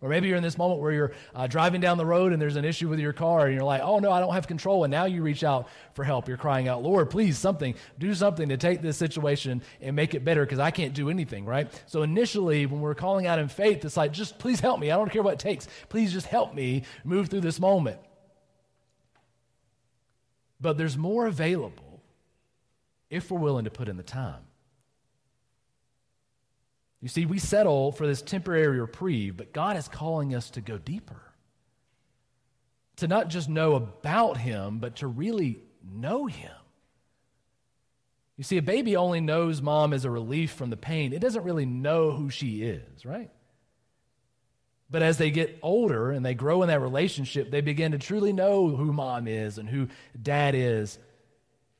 Or 0.00 0.08
maybe 0.08 0.28
you're 0.28 0.36
in 0.36 0.44
this 0.44 0.56
moment 0.56 0.80
where 0.80 0.92
you're 0.92 1.12
uh, 1.34 1.48
driving 1.48 1.80
down 1.80 1.98
the 1.98 2.06
road 2.06 2.32
and 2.32 2.40
there's 2.40 2.54
an 2.54 2.64
issue 2.64 2.88
with 2.88 3.00
your 3.00 3.12
car 3.12 3.46
and 3.46 3.54
you're 3.54 3.64
like, 3.64 3.80
oh 3.82 3.98
no, 3.98 4.12
I 4.12 4.20
don't 4.20 4.32
have 4.32 4.46
control. 4.46 4.84
And 4.84 4.92
now 4.92 5.06
you 5.06 5.22
reach 5.22 5.42
out 5.42 5.68
for 5.94 6.04
help. 6.04 6.28
You're 6.28 6.36
crying 6.36 6.68
out, 6.68 6.84
Lord, 6.84 7.10
please, 7.10 7.36
something, 7.36 7.74
do 7.98 8.14
something 8.14 8.48
to 8.50 8.56
take 8.56 8.80
this 8.80 8.96
situation 8.96 9.60
and 9.80 9.96
make 9.96 10.14
it 10.14 10.24
better 10.24 10.44
because 10.44 10.60
I 10.60 10.70
can't 10.70 10.94
do 10.94 11.10
anything, 11.10 11.44
right? 11.44 11.68
So 11.86 12.02
initially, 12.02 12.64
when 12.66 12.80
we're 12.80 12.94
calling 12.94 13.26
out 13.26 13.40
in 13.40 13.48
faith, 13.48 13.84
it's 13.84 13.96
like, 13.96 14.12
just 14.12 14.38
please 14.38 14.60
help 14.60 14.78
me. 14.78 14.92
I 14.92 14.96
don't 14.96 15.10
care 15.10 15.22
what 15.22 15.34
it 15.34 15.40
takes. 15.40 15.66
Please 15.88 16.12
just 16.12 16.26
help 16.26 16.54
me 16.54 16.84
move 17.02 17.28
through 17.28 17.40
this 17.40 17.58
moment. 17.58 17.98
But 20.60 20.78
there's 20.78 20.96
more 20.96 21.26
available 21.26 22.02
if 23.10 23.32
we're 23.32 23.40
willing 23.40 23.64
to 23.64 23.70
put 23.70 23.88
in 23.88 23.96
the 23.96 24.02
time. 24.04 24.47
You 27.00 27.08
see, 27.08 27.26
we 27.26 27.38
settle 27.38 27.92
for 27.92 28.06
this 28.06 28.22
temporary 28.22 28.80
reprieve, 28.80 29.36
but 29.36 29.52
God 29.52 29.76
is 29.76 29.88
calling 29.88 30.34
us 30.34 30.50
to 30.50 30.60
go 30.60 30.78
deeper. 30.78 31.22
To 32.96 33.06
not 33.06 33.28
just 33.28 33.48
know 33.48 33.74
about 33.74 34.36
Him, 34.36 34.78
but 34.78 34.96
to 34.96 35.06
really 35.06 35.60
know 35.84 36.26
Him. 36.26 36.50
You 38.36 38.44
see, 38.44 38.56
a 38.56 38.62
baby 38.62 38.96
only 38.96 39.20
knows 39.20 39.62
mom 39.62 39.92
as 39.92 40.04
a 40.04 40.10
relief 40.10 40.52
from 40.52 40.70
the 40.70 40.76
pain. 40.76 41.12
It 41.12 41.20
doesn't 41.20 41.44
really 41.44 41.66
know 41.66 42.12
who 42.12 42.30
she 42.30 42.62
is, 42.62 43.04
right? 43.04 43.30
But 44.90 45.02
as 45.02 45.18
they 45.18 45.30
get 45.30 45.58
older 45.62 46.10
and 46.12 46.24
they 46.24 46.34
grow 46.34 46.62
in 46.62 46.68
that 46.68 46.80
relationship, 46.80 47.50
they 47.50 47.60
begin 47.60 47.92
to 47.92 47.98
truly 47.98 48.32
know 48.32 48.68
who 48.68 48.92
mom 48.92 49.28
is 49.28 49.58
and 49.58 49.68
who 49.68 49.88
dad 50.20 50.54
is 50.54 50.98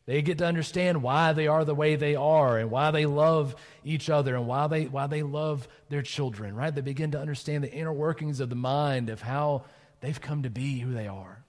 they 0.09 0.23
get 0.23 0.39
to 0.39 0.47
understand 0.47 1.03
why 1.03 1.35
they 1.35 1.49
are 1.49 1.67
the 1.67 1.75
way 1.75 1.95
they 1.95 2.17
are 2.17 2.57
and 2.57 2.71
why 2.71 2.91
they 2.91 3.05
love 3.05 3.55
each 3.85 4.09
other 4.09 4.37
and 4.37 4.47
why 4.47 4.67
they, 4.67 4.87
why 4.87 5.07
they 5.07 5.23
love 5.23 5.69
their 5.91 6.01
children, 6.01 6.57
right? 6.57 6.75
They 6.75 6.81
begin 6.81 7.11
to 7.11 7.21
understand 7.21 7.63
the 7.63 7.71
inner 7.71 7.93
workings 7.93 8.41
of 8.41 8.49
the 8.49 8.57
mind 8.57 9.11
of 9.11 9.21
how 9.21 9.65
they've 10.01 10.19
come 10.19 10.45
to 10.45 10.49
be 10.51 10.79
who 10.79 10.95
they 10.95 11.09
are. 11.09 11.45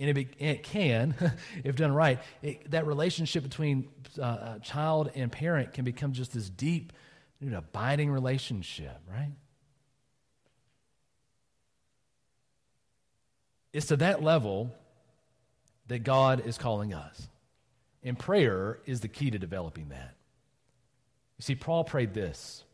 And 0.00 0.10
it, 0.10 0.14
be, 0.14 0.28
it 0.40 0.64
can, 0.64 1.14
if 1.62 1.76
done 1.76 1.92
right, 1.92 2.18
it, 2.42 2.68
that 2.72 2.84
relationship 2.84 3.44
between 3.44 3.88
uh, 4.20 4.58
child 4.58 5.12
and 5.14 5.30
parent 5.30 5.74
can 5.74 5.84
become 5.84 6.14
just 6.14 6.32
this 6.32 6.50
deep, 6.50 6.92
know, 7.48 7.58
abiding 7.58 8.10
relationship, 8.10 8.98
right? 9.08 9.30
It's 13.72 13.86
to 13.86 13.96
that 13.98 14.20
level 14.20 14.74
that 15.88 16.04
God 16.04 16.46
is 16.46 16.56
calling 16.56 16.94
us. 16.94 17.28
And 18.02 18.18
prayer 18.18 18.78
is 18.86 19.00
the 19.00 19.08
key 19.08 19.30
to 19.30 19.38
developing 19.38 19.88
that. 19.88 20.14
You 21.38 21.42
see, 21.42 21.54
Paul 21.54 21.84
prayed 21.84 22.14
this. 22.14 22.64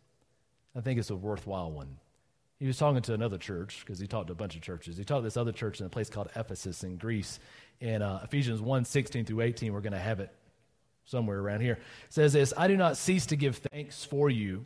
I 0.76 0.80
think 0.80 0.98
it's 0.98 1.10
a 1.10 1.16
worthwhile 1.16 1.70
one. 1.70 1.96
He 2.58 2.66
was 2.66 2.78
talking 2.78 3.02
to 3.02 3.14
another 3.14 3.38
church 3.38 3.80
because 3.80 3.98
he 3.98 4.06
talked 4.06 4.28
to 4.28 4.32
a 4.32 4.36
bunch 4.36 4.54
of 4.54 4.62
churches. 4.62 4.96
He 4.96 5.04
talked 5.04 5.20
to 5.20 5.24
this 5.24 5.36
other 5.36 5.52
church 5.52 5.80
in 5.80 5.86
a 5.86 5.90
place 5.90 6.08
called 6.08 6.28
Ephesus 6.36 6.82
in 6.82 6.96
Greece. 6.96 7.38
In 7.80 8.02
uh, 8.02 8.20
Ephesians 8.24 8.60
1 8.60 8.84
16 8.84 9.24
through 9.24 9.40
18, 9.40 9.72
we're 9.72 9.80
going 9.80 9.92
to 9.92 9.98
have 9.98 10.20
it 10.20 10.30
somewhere 11.04 11.38
around 11.38 11.60
here. 11.60 11.74
It 11.74 12.12
says 12.12 12.32
this 12.32 12.52
I 12.56 12.68
do 12.68 12.76
not 12.76 12.96
cease 12.96 13.26
to 13.26 13.36
give 13.36 13.56
thanks 13.56 14.04
for 14.04 14.30
you, 14.30 14.64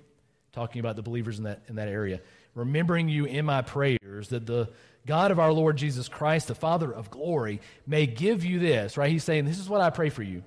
talking 0.53 0.81
about 0.81 0.97
the 0.97 1.03
believers 1.03 1.39
in 1.39 1.45
that, 1.45 1.63
in 1.69 1.77
that 1.77 1.89
area, 1.89 2.21
remembering 2.55 3.09
you 3.09 3.25
in 3.25 3.45
my 3.45 3.63
prayers 3.63 4.29
that 4.29 4.47
the 4.47 4.69
God 5.09 5.31
of 5.31 5.41
our 5.41 5.53
Lord 5.53 5.79
Jesus 5.79 6.07
Christ, 6.07 6.49
the 6.49 6.55
Father 6.55 6.93
of 6.93 7.11
glory, 7.11 7.61
may 7.87 8.07
give 8.07 8.45
you 8.45 8.59
this, 8.59 8.99
right? 8.99 9.11
He's 9.11 9.25
saying, 9.25 9.47
This 9.47 9.59
is 9.59 9.69
what 9.69 9.81
I 9.81 9.89
pray 9.89 10.11
for 10.11 10.23
you. 10.23 10.45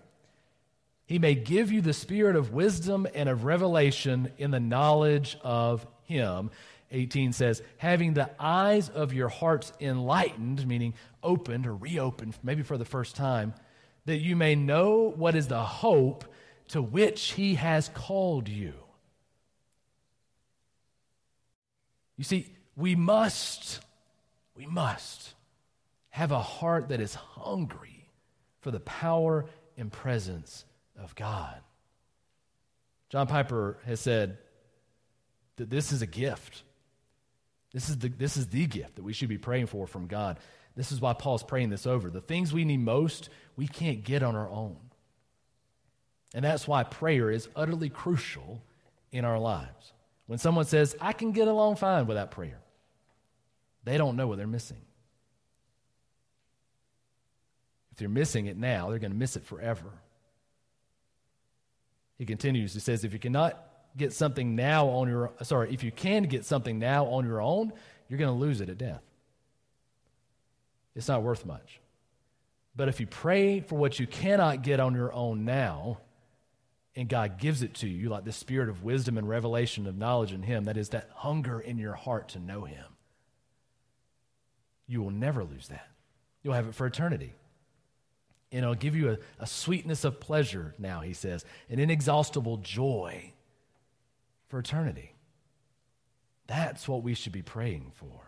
He 1.08 1.18
may 1.20 1.36
give 1.36 1.72
you 1.72 1.82
the 1.82 1.92
spirit 1.92 2.36
of 2.36 2.54
wisdom 2.54 3.08
and 3.14 3.28
of 3.28 3.44
revelation 3.44 4.32
in 4.38 4.52
the 4.52 4.60
knowledge 4.60 5.36
of 5.44 5.86
Him. 6.04 6.52
18 6.92 7.34
says, 7.34 7.62
having 7.78 8.14
the 8.14 8.30
eyes 8.40 8.90
of 8.90 9.14
your 9.14 9.30
hearts 9.30 9.74
enlightened, 9.80 10.68
meaning 10.68 10.94
opened 11.24 11.66
or 11.66 11.76
reopened, 11.76 12.38
maybe 12.44 12.64
for 12.64 12.78
the 12.78 12.86
first 12.86 13.16
time, 13.16 13.54
that 14.06 14.18
you 14.18 14.36
may 14.36 14.56
know 14.56 15.12
what 15.16 15.36
is 15.36 15.48
the 15.48 15.64
hope 15.64 16.26
to 16.68 16.82
which 16.82 17.32
He 17.32 17.56
has 17.56 17.90
called 17.90 18.48
you. 18.48 18.74
You 22.16 22.24
see, 22.24 22.54
we 22.76 22.96
must 22.96 23.80
we 24.62 24.68
must 24.68 25.34
have 26.12 26.32
a 26.32 26.40
heart 26.40 26.90
that 26.90 27.02
is 27.02 27.16
hungry 27.16 28.12
for 28.60 28.70
the 28.70 28.80
power 28.80 29.46
and 29.76 29.92
presence 29.92 30.66
of 31.02 31.16
God. 31.16 31.56
John 33.10 33.26
Piper 33.26 33.80
has 33.88 34.00
said 34.00 34.38
that 35.56 35.72
this 35.72 35.92
is 35.92 36.04
a 36.04 36.06
gift. 36.06 36.62
This 37.74 37.90
is, 37.90 37.98
the, 37.98 38.10
this 38.10 38.38
is 38.38 38.50
the 38.50 38.68
gift 38.68 38.98
that 38.98 39.04
we 39.04 39.14
should 39.14 39.30
be 39.30 39.40
praying 39.40 39.66
for 39.66 39.88
from 39.88 40.06
God. 40.06 40.38
This 40.76 40.92
is 40.92 41.02
why 41.02 41.14
Paul's 41.14 41.42
praying 41.42 41.72
this 41.72 41.88
over. 41.88 42.12
The 42.12 42.22
things 42.22 42.54
we 42.54 42.64
need 42.64 42.82
most, 42.82 43.30
we 43.56 43.68
can't 43.68 44.04
get 44.04 44.22
on 44.22 44.36
our 44.36 44.50
own. 44.50 44.78
And 46.36 46.46
that's 46.46 46.68
why 46.68 46.84
prayer 46.84 47.32
is 47.32 47.50
utterly 47.56 47.90
crucial 47.90 48.62
in 49.12 49.26
our 49.26 49.40
lives. 49.40 49.92
When 50.28 50.38
someone 50.38 50.66
says, 50.66 50.96
I 51.02 51.14
can 51.14 51.32
get 51.32 51.48
along 51.48 51.78
fine 51.78 52.06
without 52.06 52.30
prayer, 52.30 52.60
they 53.84 53.98
don't 53.98 54.16
know 54.16 54.28
what 54.28 54.38
they're 54.38 54.48
missing. 54.48 54.82
If 57.92 57.98
they're 57.98 58.10
missing 58.10 58.46
it 58.46 58.58
now, 58.58 58.90
they're 58.90 59.00
going 59.00 59.12
to 59.12 59.18
miss 59.18 59.36
it 59.36 59.46
forever. 59.46 59.92
He 62.18 62.26
continues, 62.26 62.74
he 62.74 62.80
says, 62.80 63.04
if 63.04 63.14
you 63.14 63.20
cannot 63.20 63.58
get 63.98 64.14
something 64.14 64.56
now 64.56 64.88
on 64.88 65.08
your 65.08 65.32
sorry, 65.42 65.74
if 65.74 65.84
you 65.84 65.92
can 65.92 66.24
get 66.24 66.46
something 66.46 66.80
now 66.80 67.06
on 67.06 67.26
your 67.26 67.42
own, 67.42 67.74
you're 68.08 68.20
going 68.20 68.34
to 68.34 68.40
lose 68.40 68.62
it 68.62 68.70
at 68.70 68.78
death. 68.78 69.02
It's 70.96 71.08
not 71.08 71.24
worth 71.24 71.46
much. 71.46 71.80
But 72.76 72.88
if 72.88 73.00
you 73.00 73.08
pray 73.08 73.60
for 73.60 73.78
what 73.78 74.00
you 74.00 74.08
cannot 74.08 74.62
get 74.62 74.80
on 74.80 74.94
your 74.94 75.12
own 75.12 75.46
now, 75.46 76.00
and 76.96 77.08
God 77.08 77.38
gives 77.38 77.64
it 77.64 77.76
to 77.76 77.88
you, 77.88 78.10
like 78.10 78.26
the 78.26 78.32
spirit 78.32 78.70
of 78.70 78.84
wisdom 78.84 79.18
and 79.18 79.28
revelation 79.28 79.88
of 79.88 79.98
knowledge 79.98 80.34
in 80.34 80.44
Him, 80.44 80.66
that 80.66 80.78
is 80.78 80.90
that 80.90 81.10
hunger 81.14 81.60
in 81.60 81.78
your 81.78 81.94
heart 81.94 82.30
to 82.30 82.40
know 82.40 82.66
Him, 82.66 82.86
you 84.92 85.02
will 85.02 85.12
never 85.12 85.46
lose 85.46 85.70
that. 85.70 85.88
You'll 86.44 86.54
have 86.54 86.68
it 86.68 86.76
for 86.76 86.86
eternity. 86.86 87.34
And 88.52 88.64
it'll 88.64 88.76
give 88.76 88.94
you 88.94 89.12
a, 89.12 89.18
a 89.40 89.48
sweetness 89.48 90.04
of 90.04 90.20
pleasure 90.20 90.76
now, 90.78 91.00
he 91.00 91.14
says, 91.14 91.46
an 91.70 91.80
inexhaustible 91.80 92.58
joy 92.58 93.32
for 94.50 94.60
eternity. 94.60 95.16
That's 96.48 96.90
what 96.90 97.04
we 97.04 97.14
should 97.14 97.32
be 97.32 97.42
praying 97.42 97.94
for. 97.96 98.20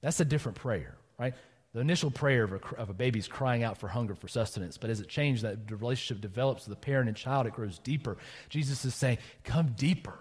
That's 0.00 0.18
a 0.18 0.24
different 0.24 0.58
prayer, 0.58 0.96
right? 1.20 1.34
The 1.72 1.78
initial 1.78 2.10
prayer 2.10 2.42
of 2.42 2.52
a, 2.54 2.60
of 2.76 2.90
a 2.90 2.94
baby's 2.94 3.28
crying 3.28 3.62
out 3.62 3.78
for 3.78 3.86
hunger, 3.86 4.16
for 4.16 4.26
sustenance, 4.26 4.78
but 4.78 4.90
as 4.90 4.98
it 4.98 5.08
changes, 5.08 5.42
that 5.42 5.70
relationship 5.70 6.20
develops 6.20 6.66
with 6.66 6.76
the 6.76 6.84
parent 6.84 7.06
and 7.06 7.16
child, 7.16 7.46
it 7.46 7.52
grows 7.52 7.78
deeper. 7.78 8.16
Jesus 8.48 8.84
is 8.84 8.96
saying, 8.96 9.18
Come 9.44 9.74
deeper. 9.76 10.18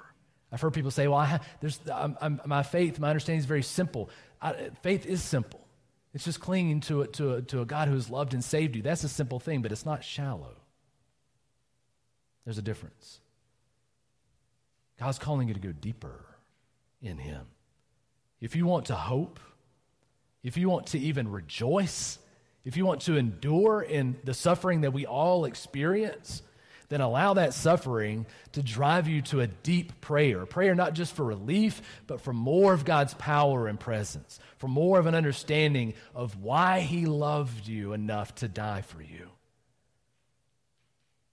I've 0.51 0.61
heard 0.61 0.73
people 0.73 0.91
say, 0.91 1.07
Well, 1.07 1.17
I 1.17 1.39
there's, 1.61 1.79
I'm, 1.91 2.15
I'm, 2.21 2.41
my 2.45 2.61
faith, 2.61 2.99
my 2.99 3.09
understanding 3.09 3.39
is 3.39 3.45
very 3.45 3.63
simple. 3.63 4.11
I, 4.45 4.69
faith 4.83 5.07
is 5.07 5.23
simple. 5.23 5.65
It's 6.13 6.23
just 6.23 6.39
clinging 6.39 6.81
to, 6.81 7.05
to, 7.05 7.33
a, 7.33 7.41
to 7.41 7.61
a 7.61 7.65
God 7.65 7.87
who 7.87 7.95
has 7.95 8.09
loved 8.09 8.33
and 8.33 8.43
saved 8.43 8.75
you. 8.75 8.81
That's 8.81 9.03
a 9.03 9.09
simple 9.09 9.39
thing, 9.39 9.61
but 9.61 9.71
it's 9.71 9.85
not 9.85 10.03
shallow. 10.03 10.55
There's 12.45 12.59
a 12.59 12.61
difference. 12.61 13.19
God's 14.99 15.19
calling 15.19 15.47
you 15.47 15.55
to 15.55 15.59
go 15.59 15.71
deeper 15.71 16.25
in 17.01 17.17
Him. 17.17 17.47
If 18.39 18.55
you 18.55 18.65
want 18.65 18.85
to 18.85 18.95
hope, 18.95 19.39
if 20.43 20.57
you 20.57 20.69
want 20.69 20.87
to 20.87 20.99
even 20.99 21.29
rejoice, 21.29 22.19
if 22.63 22.77
you 22.77 22.85
want 22.85 23.01
to 23.01 23.17
endure 23.17 23.81
in 23.81 24.15
the 24.23 24.33
suffering 24.33 24.81
that 24.81 24.93
we 24.93 25.07
all 25.07 25.45
experience, 25.45 26.43
then 26.89 27.01
allow 27.01 27.33
that 27.33 27.53
suffering 27.53 28.25
to 28.53 28.61
drive 28.61 29.07
you 29.07 29.21
to 29.23 29.41
a 29.41 29.47
deep 29.47 30.01
prayer. 30.01 30.45
Prayer 30.45 30.75
not 30.75 30.93
just 30.93 31.15
for 31.15 31.25
relief, 31.25 31.81
but 32.07 32.21
for 32.21 32.33
more 32.33 32.73
of 32.73 32.85
God's 32.85 33.13
power 33.15 33.67
and 33.67 33.79
presence, 33.79 34.39
for 34.57 34.67
more 34.67 34.99
of 34.99 35.05
an 35.05 35.15
understanding 35.15 35.93
of 36.13 36.41
why 36.41 36.81
He 36.81 37.05
loved 37.05 37.67
you 37.67 37.93
enough 37.93 38.35
to 38.35 38.47
die 38.47 38.81
for 38.81 39.01
you. 39.01 39.29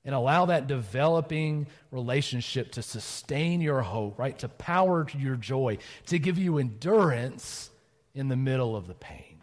And 0.04 0.14
allow 0.14 0.46
that 0.46 0.66
developing 0.66 1.68
relationship 1.92 2.72
to 2.72 2.82
sustain 2.82 3.60
your 3.60 3.82
hope, 3.82 4.18
right? 4.18 4.36
To 4.40 4.48
power 4.48 5.06
your 5.16 5.36
joy, 5.36 5.78
to 6.06 6.18
give 6.18 6.38
you 6.38 6.58
endurance 6.58 7.70
in 8.14 8.28
the 8.28 8.36
middle 8.36 8.74
of 8.74 8.88
the 8.88 8.94
pain. 8.94 9.42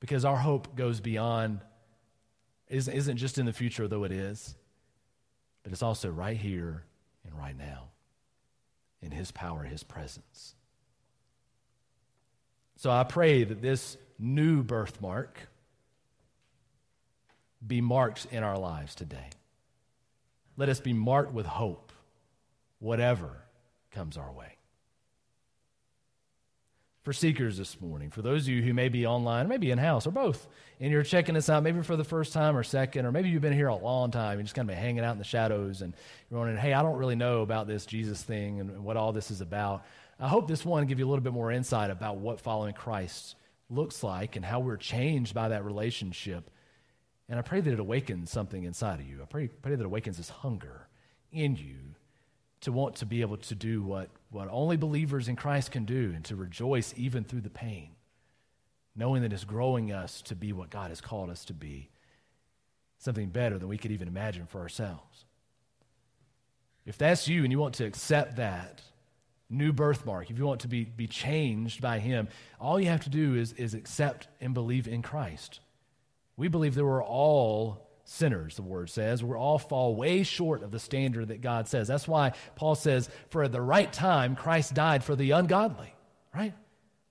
Because 0.00 0.24
our 0.24 0.36
hope 0.36 0.74
goes 0.74 1.00
beyond 1.00 1.60
isn't 2.68 3.16
just 3.16 3.38
in 3.38 3.46
the 3.46 3.52
future, 3.52 3.88
though 3.88 4.04
it 4.04 4.12
is, 4.12 4.54
but 5.62 5.72
it's 5.72 5.82
also 5.82 6.08
right 6.08 6.36
here 6.36 6.84
and 7.24 7.36
right 7.38 7.56
now 7.56 7.88
in 9.02 9.10
His 9.10 9.30
power, 9.30 9.62
His 9.62 9.82
presence. 9.82 10.54
So 12.76 12.90
I 12.90 13.04
pray 13.04 13.44
that 13.44 13.62
this 13.62 13.96
new 14.18 14.62
birthmark 14.62 15.38
be 17.66 17.80
marked 17.80 18.26
in 18.30 18.42
our 18.42 18.58
lives 18.58 18.94
today. 18.94 19.30
Let 20.56 20.68
us 20.68 20.80
be 20.80 20.92
marked 20.92 21.32
with 21.32 21.46
hope, 21.46 21.92
whatever 22.78 23.30
comes 23.90 24.16
our 24.16 24.30
way. 24.32 24.55
For 27.06 27.12
seekers 27.12 27.56
this 27.56 27.80
morning, 27.80 28.10
for 28.10 28.20
those 28.20 28.42
of 28.42 28.48
you 28.48 28.62
who 28.62 28.74
may 28.74 28.88
be 28.88 29.06
online, 29.06 29.46
maybe 29.46 29.70
in 29.70 29.78
house, 29.78 30.08
or 30.08 30.10
both, 30.10 30.48
and 30.80 30.90
you're 30.90 31.04
checking 31.04 31.36
us 31.36 31.48
out 31.48 31.62
maybe 31.62 31.80
for 31.82 31.94
the 31.94 32.02
first 32.02 32.32
time 32.32 32.56
or 32.56 32.64
second, 32.64 33.06
or 33.06 33.12
maybe 33.12 33.28
you've 33.28 33.40
been 33.40 33.52
here 33.52 33.68
a 33.68 33.76
long 33.76 34.10
time, 34.10 34.38
you're 34.38 34.42
just 34.42 34.56
kind 34.56 34.68
of 34.68 34.74
been 34.74 34.82
hanging 34.82 35.04
out 35.04 35.12
in 35.12 35.18
the 35.18 35.22
shadows, 35.22 35.82
and 35.82 35.94
you're 36.28 36.40
wondering, 36.40 36.58
hey, 36.58 36.72
I 36.72 36.82
don't 36.82 36.96
really 36.96 37.14
know 37.14 37.42
about 37.42 37.68
this 37.68 37.86
Jesus 37.86 38.20
thing 38.24 38.58
and 38.58 38.82
what 38.82 38.96
all 38.96 39.12
this 39.12 39.30
is 39.30 39.40
about. 39.40 39.84
I 40.18 40.26
hope 40.26 40.48
this 40.48 40.64
one 40.64 40.84
give 40.86 40.98
you 40.98 41.06
a 41.06 41.08
little 41.08 41.22
bit 41.22 41.32
more 41.32 41.52
insight 41.52 41.92
about 41.92 42.16
what 42.16 42.40
following 42.40 42.74
Christ 42.74 43.36
looks 43.70 44.02
like 44.02 44.34
and 44.34 44.44
how 44.44 44.58
we're 44.58 44.76
changed 44.76 45.32
by 45.32 45.50
that 45.50 45.64
relationship. 45.64 46.50
And 47.28 47.38
I 47.38 47.42
pray 47.42 47.60
that 47.60 47.72
it 47.72 47.78
awakens 47.78 48.32
something 48.32 48.64
inside 48.64 48.98
of 48.98 49.06
you. 49.06 49.20
I 49.22 49.26
pray, 49.26 49.46
pray 49.46 49.76
that 49.76 49.80
it 49.80 49.86
awakens 49.86 50.16
this 50.16 50.30
hunger 50.30 50.88
in 51.30 51.54
you 51.54 51.94
to 52.62 52.72
want 52.72 52.96
to 52.96 53.06
be 53.06 53.20
able 53.20 53.36
to 53.36 53.54
do 53.54 53.82
what, 53.82 54.08
what 54.30 54.48
only 54.50 54.76
believers 54.76 55.28
in 55.28 55.36
Christ 55.36 55.70
can 55.70 55.84
do 55.84 56.12
and 56.14 56.24
to 56.26 56.36
rejoice 56.36 56.94
even 56.96 57.24
through 57.24 57.42
the 57.42 57.50
pain, 57.50 57.90
knowing 58.94 59.22
that 59.22 59.32
it's 59.32 59.44
growing 59.44 59.92
us 59.92 60.22
to 60.22 60.34
be 60.34 60.52
what 60.52 60.70
God 60.70 60.90
has 60.90 61.00
called 61.00 61.30
us 61.30 61.44
to 61.46 61.52
be, 61.52 61.90
something 62.98 63.28
better 63.28 63.58
than 63.58 63.68
we 63.68 63.78
could 63.78 63.92
even 63.92 64.08
imagine 64.08 64.46
for 64.46 64.60
ourselves. 64.60 65.24
If 66.86 66.96
that's 66.96 67.28
you 67.28 67.42
and 67.42 67.52
you 67.52 67.58
want 67.58 67.74
to 67.76 67.84
accept 67.84 68.36
that 68.36 68.80
new 69.50 69.72
birthmark, 69.72 70.30
if 70.30 70.38
you 70.38 70.46
want 70.46 70.62
to 70.62 70.68
be, 70.68 70.84
be 70.84 71.06
changed 71.06 71.80
by 71.80 71.98
Him, 71.98 72.28
all 72.60 72.80
you 72.80 72.86
have 72.86 73.04
to 73.04 73.10
do 73.10 73.34
is, 73.34 73.52
is 73.52 73.74
accept 73.74 74.28
and 74.40 74.54
believe 74.54 74.88
in 74.88 75.02
Christ. 75.02 75.60
We 76.36 76.48
believe 76.48 76.74
that 76.74 76.84
we're 76.84 77.04
all 77.04 77.85
sinners, 78.06 78.56
the 78.56 78.62
word 78.62 78.88
says. 78.88 79.22
We 79.22 79.34
all 79.34 79.58
fall 79.58 79.94
way 79.94 80.22
short 80.22 80.62
of 80.62 80.70
the 80.70 80.78
standard 80.78 81.28
that 81.28 81.42
God 81.42 81.68
says. 81.68 81.88
That's 81.88 82.08
why 82.08 82.32
Paul 82.54 82.74
says, 82.74 83.10
for 83.28 83.42
at 83.42 83.52
the 83.52 83.60
right 83.60 83.92
time, 83.92 84.36
Christ 84.36 84.74
died 84.74 85.04
for 85.04 85.14
the 85.14 85.32
ungodly, 85.32 85.92
right? 86.34 86.54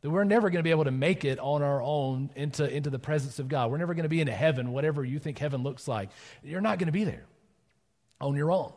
That 0.02 0.10
we're 0.10 0.24
never 0.24 0.50
going 0.50 0.60
to 0.60 0.64
be 0.64 0.72
able 0.72 0.86
to 0.86 0.92
make 0.92 1.26
it 1.26 1.38
on 1.40 1.62
our 1.62 1.82
own 1.82 2.32
into, 2.36 2.68
into 2.68 2.90
the 2.90 3.00
presence 3.00 3.40
of 3.40 3.50
God. 3.50 3.70
We're 3.70 3.78
never 3.78 3.94
going 3.94 4.04
to 4.04 4.10
be 4.10 4.22
into 4.22 4.34
heaven, 4.34 4.72
whatever 4.72 5.04
you 5.04 5.20
think 5.20 5.38
heaven 5.38 5.64
looks 5.64 5.88
like. 5.88 6.10
You're 6.44 6.62
not 6.62 6.80
going 6.80 6.88
to 6.88 6.94
be 6.94 7.04
there 7.04 7.26
on 8.22 8.36
your 8.36 8.52
own. 8.52 8.72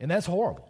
And 0.00 0.10
that's 0.10 0.26
horrible. 0.26 0.65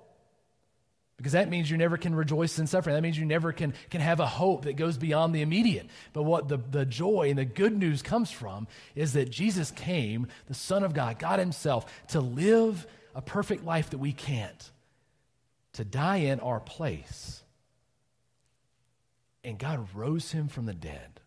Because 1.16 1.33
that 1.33 1.48
means 1.48 1.70
you 1.70 1.79
never 1.79 1.96
can 1.96 2.14
rejoice 2.14 2.59
in 2.59 2.66
suffering. 2.66 2.94
That 2.94 3.02
means 3.02 3.18
you 3.18 3.24
never 3.24 3.52
can, 3.52 3.72
can 3.90 4.02
have 4.02 4.20
a 4.20 4.26
hope 4.26 4.64
that 4.64 4.74
goes 4.74 4.98
beyond 4.98 5.35
the 5.35 5.40
immediate. 5.40 5.87
But 6.12 6.24
what 6.24 6.48
the, 6.48 6.59
the 6.59 6.85
joy 6.85 7.31
and 7.31 7.38
the 7.38 7.46
good 7.46 7.76
news 7.76 8.02
comes 8.02 8.31
from 8.31 8.66
is 8.94 9.14
that 9.14 9.31
Jesus 9.31 9.70
came, 9.70 10.26
the 10.46 10.55
Son 10.55 10.83
of 10.83 10.92
God, 10.92 11.18
God 11.18 11.38
Himself, 11.38 11.87
to 12.09 12.20
live 12.20 12.87
a 13.14 13.22
perfect 13.22 13.64
life 13.64 13.90
that 13.90 13.98
we 13.98 14.12
can't, 14.12 14.70
to 15.74 15.85
die 15.85 16.18
in 16.18 16.38
our 16.40 16.61
place. 16.61 17.42
And 19.42 19.59
God 19.59 19.88
rose 19.94 20.33
Him 20.33 20.48
from 20.48 20.66
the 20.66 20.74
dead. 20.74 21.20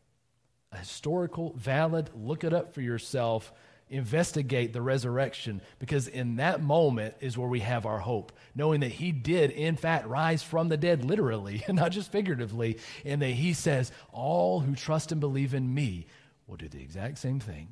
A 0.72 0.78
historical, 0.78 1.54
valid, 1.58 2.12
look 2.14 2.44
it 2.44 2.54
up 2.54 2.76
for 2.76 2.82
yourself 2.82 3.52
investigate 3.90 4.72
the 4.72 4.82
resurrection 4.82 5.62
because 5.80 6.08
in 6.08 6.36
that 6.36 6.62
moment 6.62 7.16
is 7.22 7.38
where 7.38 7.48
we 7.48 7.62
have 7.62 7.86
our 7.86 8.00
hope, 8.00 8.32
knowing 8.54 8.82
that 8.82 8.92
he 8.92 9.12
did, 9.12 9.52
in 9.52 9.76
fact, 9.76 10.08
rise 10.08 10.44
from 10.44 10.70
the 10.70 10.78
dead, 10.78 11.04
literally, 11.04 11.64
and 11.68 11.76
not 11.78 11.92
just 11.92 12.12
figuratively, 12.12 12.78
and 13.04 13.22
that 13.22 13.30
he 13.30 13.54
says, 13.54 13.92
All 14.12 14.60
who 14.60 14.76
trust 14.76 15.12
and 15.12 15.20
believe 15.20 15.54
in 15.54 15.74
me 15.74 16.08
will 16.48 16.58
do 16.58 16.68
the 16.68 16.82
exact 16.82 17.18
same 17.18 17.40
thing 17.40 17.70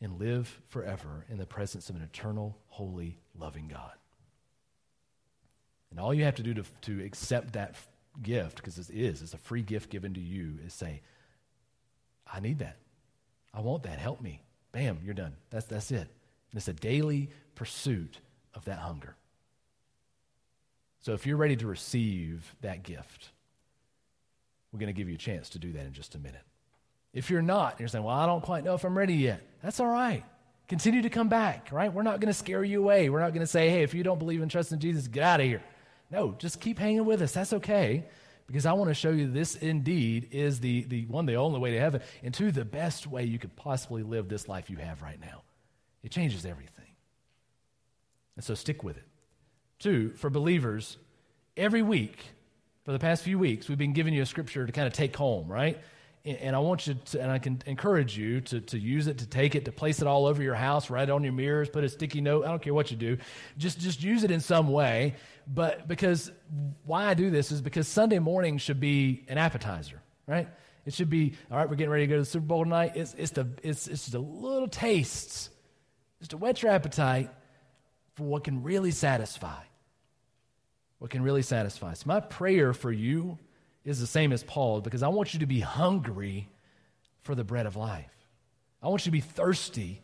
and 0.00 0.18
live 0.18 0.60
forever 0.68 1.26
in 1.28 1.38
the 1.38 1.46
presence 1.46 1.90
of 1.90 1.96
an 1.96 2.02
eternal, 2.02 2.56
holy, 2.68 3.18
loving 3.38 3.68
God. 3.68 3.92
And 5.90 5.98
all 5.98 6.14
you 6.14 6.24
have 6.24 6.36
to 6.36 6.42
do 6.42 6.54
to, 6.54 6.64
to 6.82 7.04
accept 7.04 7.54
that 7.54 7.74
gift, 8.22 8.56
because 8.56 8.78
it 8.78 8.90
is, 8.90 9.22
it's 9.22 9.34
a 9.34 9.38
free 9.38 9.62
gift 9.62 9.90
given 9.90 10.14
to 10.14 10.20
you, 10.20 10.58
is 10.64 10.72
say, 10.72 11.02
I 12.32 12.40
need 12.40 12.60
that. 12.60 12.76
I 13.52 13.60
want 13.60 13.82
that. 13.82 13.98
Help 13.98 14.20
me. 14.20 14.42
Bam, 14.72 14.98
you're 15.04 15.14
done. 15.14 15.34
That's, 15.50 15.66
that's 15.66 15.90
it. 15.90 15.98
And 15.98 16.56
it's 16.56 16.68
a 16.68 16.72
daily 16.72 17.30
pursuit 17.54 18.18
of 18.54 18.64
that 18.64 18.78
hunger. 18.78 19.16
So 21.00 21.12
if 21.12 21.26
you're 21.26 21.36
ready 21.36 21.56
to 21.56 21.66
receive 21.66 22.54
that 22.60 22.82
gift, 22.82 23.30
we're 24.72 24.78
going 24.78 24.92
to 24.92 24.98
give 24.98 25.08
you 25.08 25.14
a 25.14 25.18
chance 25.18 25.48
to 25.50 25.58
do 25.58 25.72
that 25.72 25.86
in 25.86 25.92
just 25.92 26.14
a 26.14 26.18
minute. 26.18 26.42
If 27.12 27.30
you're 27.30 27.42
not, 27.42 27.80
you're 27.80 27.88
saying, 27.88 28.04
well, 28.04 28.14
I 28.14 28.26
don't 28.26 28.42
quite 28.42 28.64
know 28.64 28.74
if 28.74 28.84
I'm 28.84 28.96
ready 28.96 29.14
yet. 29.14 29.42
That's 29.62 29.80
all 29.80 29.88
right. 29.88 30.22
Continue 30.68 31.02
to 31.02 31.10
come 31.10 31.28
back, 31.28 31.70
right? 31.72 31.92
We're 31.92 32.02
not 32.02 32.20
going 32.20 32.32
to 32.32 32.38
scare 32.38 32.62
you 32.62 32.80
away. 32.80 33.10
We're 33.10 33.20
not 33.20 33.32
going 33.32 33.40
to 33.40 33.46
say, 33.46 33.68
hey, 33.70 33.82
if 33.82 33.94
you 33.94 34.04
don't 34.04 34.18
believe 34.18 34.42
and 34.42 34.50
trust 34.50 34.70
in 34.70 34.78
Jesus, 34.78 35.08
get 35.08 35.24
out 35.24 35.40
of 35.40 35.46
here. 35.46 35.62
No, 36.10 36.36
just 36.38 36.60
keep 36.60 36.78
hanging 36.78 37.04
with 37.04 37.22
us. 37.22 37.32
That's 37.32 37.52
okay 37.54 38.04
because 38.50 38.66
I 38.66 38.72
want 38.72 38.90
to 38.90 38.94
show 38.94 39.10
you 39.10 39.30
this 39.30 39.54
indeed 39.54 40.26
is 40.32 40.58
the, 40.58 40.82
the 40.82 41.04
one, 41.06 41.24
the 41.24 41.36
only 41.36 41.60
way 41.60 41.70
to 41.70 41.78
heaven, 41.78 42.02
and 42.24 42.34
two, 42.34 42.50
the 42.50 42.64
best 42.64 43.06
way 43.06 43.22
you 43.22 43.38
could 43.38 43.54
possibly 43.54 44.02
live 44.02 44.28
this 44.28 44.48
life 44.48 44.68
you 44.68 44.76
have 44.78 45.02
right 45.02 45.20
now. 45.20 45.42
It 46.02 46.10
changes 46.10 46.44
everything. 46.44 46.96
And 48.34 48.44
so 48.44 48.54
stick 48.54 48.82
with 48.82 48.96
it. 48.96 49.06
Two, 49.78 50.14
for 50.16 50.30
believers, 50.30 50.96
every 51.56 51.82
week, 51.82 52.24
for 52.84 52.90
the 52.90 52.98
past 52.98 53.22
few 53.22 53.38
weeks, 53.38 53.68
we've 53.68 53.78
been 53.78 53.92
giving 53.92 54.14
you 54.14 54.22
a 54.22 54.26
scripture 54.26 54.66
to 54.66 54.72
kind 54.72 54.88
of 54.88 54.94
take 54.94 55.14
home, 55.14 55.46
right? 55.46 55.78
And 56.24 56.54
I 56.54 56.58
want 56.58 56.86
you 56.86 56.94
to, 56.94 57.22
and 57.22 57.30
I 57.30 57.38
can 57.38 57.62
encourage 57.64 58.16
you 58.16 58.42
to, 58.42 58.60
to 58.60 58.78
use 58.78 59.06
it, 59.06 59.18
to 59.18 59.26
take 59.26 59.54
it, 59.54 59.64
to 59.64 59.72
place 59.72 60.02
it 60.02 60.06
all 60.06 60.26
over 60.26 60.42
your 60.42 60.54
house, 60.54 60.90
write 60.90 61.08
it 61.08 61.12
on 61.12 61.24
your 61.24 61.32
mirrors, 61.32 61.70
put 61.70 61.82
a 61.82 61.88
sticky 61.88 62.20
note. 62.20 62.44
I 62.44 62.48
don't 62.48 62.60
care 62.60 62.74
what 62.74 62.90
you 62.90 62.96
do. 62.96 63.16
Just, 63.56 63.80
just 63.80 64.02
use 64.02 64.22
it 64.22 64.30
in 64.30 64.40
some 64.40 64.68
way. 64.68 65.14
But 65.46 65.88
because 65.88 66.30
why 66.84 67.06
I 67.06 67.14
do 67.14 67.30
this 67.30 67.50
is 67.50 67.62
because 67.62 67.88
Sunday 67.88 68.18
morning 68.18 68.58
should 68.58 68.80
be 68.80 69.24
an 69.28 69.38
appetizer, 69.38 70.02
right? 70.26 70.48
It 70.84 70.92
should 70.92 71.08
be, 71.08 71.34
all 71.50 71.56
right, 71.56 71.68
we're 71.68 71.76
getting 71.76 71.90
ready 71.90 72.04
to 72.04 72.10
go 72.10 72.16
to 72.16 72.22
the 72.22 72.26
Super 72.26 72.46
Bowl 72.46 72.64
tonight. 72.64 72.92
It's, 72.96 73.14
it's, 73.16 73.30
the, 73.32 73.48
it's, 73.62 73.86
it's 73.86 74.04
just 74.04 74.14
a 74.14 74.18
little 74.18 74.68
taste, 74.68 75.50
just 76.18 76.32
to 76.32 76.36
whet 76.36 76.62
your 76.62 76.72
appetite 76.72 77.30
for 78.14 78.24
what 78.24 78.44
can 78.44 78.62
really 78.62 78.90
satisfy. 78.90 79.62
What 80.98 81.10
can 81.10 81.22
really 81.22 81.42
satisfy. 81.42 81.94
So, 81.94 82.04
my 82.06 82.20
prayer 82.20 82.74
for 82.74 82.92
you 82.92 83.38
is 83.84 84.00
the 84.00 84.06
same 84.06 84.32
as 84.32 84.42
Paul 84.42 84.80
because 84.80 85.02
I 85.02 85.08
want 85.08 85.34
you 85.34 85.40
to 85.40 85.46
be 85.46 85.60
hungry 85.60 86.48
for 87.22 87.34
the 87.34 87.44
bread 87.44 87.66
of 87.66 87.76
life. 87.76 88.10
I 88.82 88.88
want 88.88 89.02
you 89.02 89.10
to 89.10 89.12
be 89.12 89.20
thirsty 89.20 90.02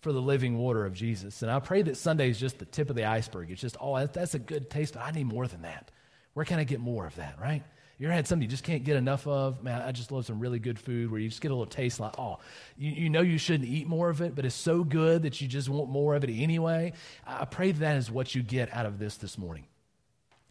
for 0.00 0.12
the 0.12 0.20
living 0.20 0.58
water 0.58 0.84
of 0.84 0.94
Jesus. 0.94 1.42
And 1.42 1.50
I 1.50 1.60
pray 1.60 1.82
that 1.82 1.96
Sunday 1.96 2.28
is 2.28 2.38
just 2.38 2.58
the 2.58 2.64
tip 2.66 2.90
of 2.90 2.96
the 2.96 3.04
iceberg. 3.04 3.50
It's 3.50 3.60
just, 3.60 3.76
oh, 3.80 4.06
that's 4.06 4.34
a 4.34 4.38
good 4.38 4.70
taste. 4.70 4.94
but 4.94 5.02
I 5.02 5.10
need 5.10 5.24
more 5.24 5.46
than 5.46 5.62
that. 5.62 5.90
Where 6.34 6.44
can 6.44 6.58
I 6.58 6.64
get 6.64 6.80
more 6.80 7.06
of 7.06 7.16
that, 7.16 7.40
right? 7.40 7.62
You 7.98 8.08
ever 8.08 8.14
had 8.14 8.26
something 8.26 8.42
you 8.42 8.50
just 8.50 8.64
can't 8.64 8.82
get 8.82 8.96
enough 8.96 9.26
of? 9.26 9.62
Man, 9.62 9.80
I 9.80 9.92
just 9.92 10.10
love 10.10 10.26
some 10.26 10.40
really 10.40 10.58
good 10.58 10.78
food 10.78 11.10
where 11.10 11.20
you 11.20 11.28
just 11.28 11.40
get 11.40 11.52
a 11.52 11.54
little 11.54 11.70
taste 11.70 12.00
like, 12.00 12.18
oh, 12.18 12.38
you, 12.76 12.90
you 12.90 13.08
know 13.08 13.20
you 13.20 13.38
shouldn't 13.38 13.68
eat 13.68 13.86
more 13.86 14.10
of 14.10 14.20
it, 14.20 14.34
but 14.34 14.44
it's 14.44 14.54
so 14.54 14.82
good 14.82 15.22
that 15.22 15.40
you 15.40 15.46
just 15.46 15.68
want 15.68 15.88
more 15.88 16.14
of 16.14 16.24
it 16.24 16.30
anyway. 16.30 16.92
I 17.26 17.44
pray 17.44 17.70
that 17.72 17.96
is 17.96 18.10
what 18.10 18.34
you 18.34 18.42
get 18.42 18.74
out 18.74 18.84
of 18.84 18.98
this 18.98 19.16
this 19.16 19.38
morning. 19.38 19.64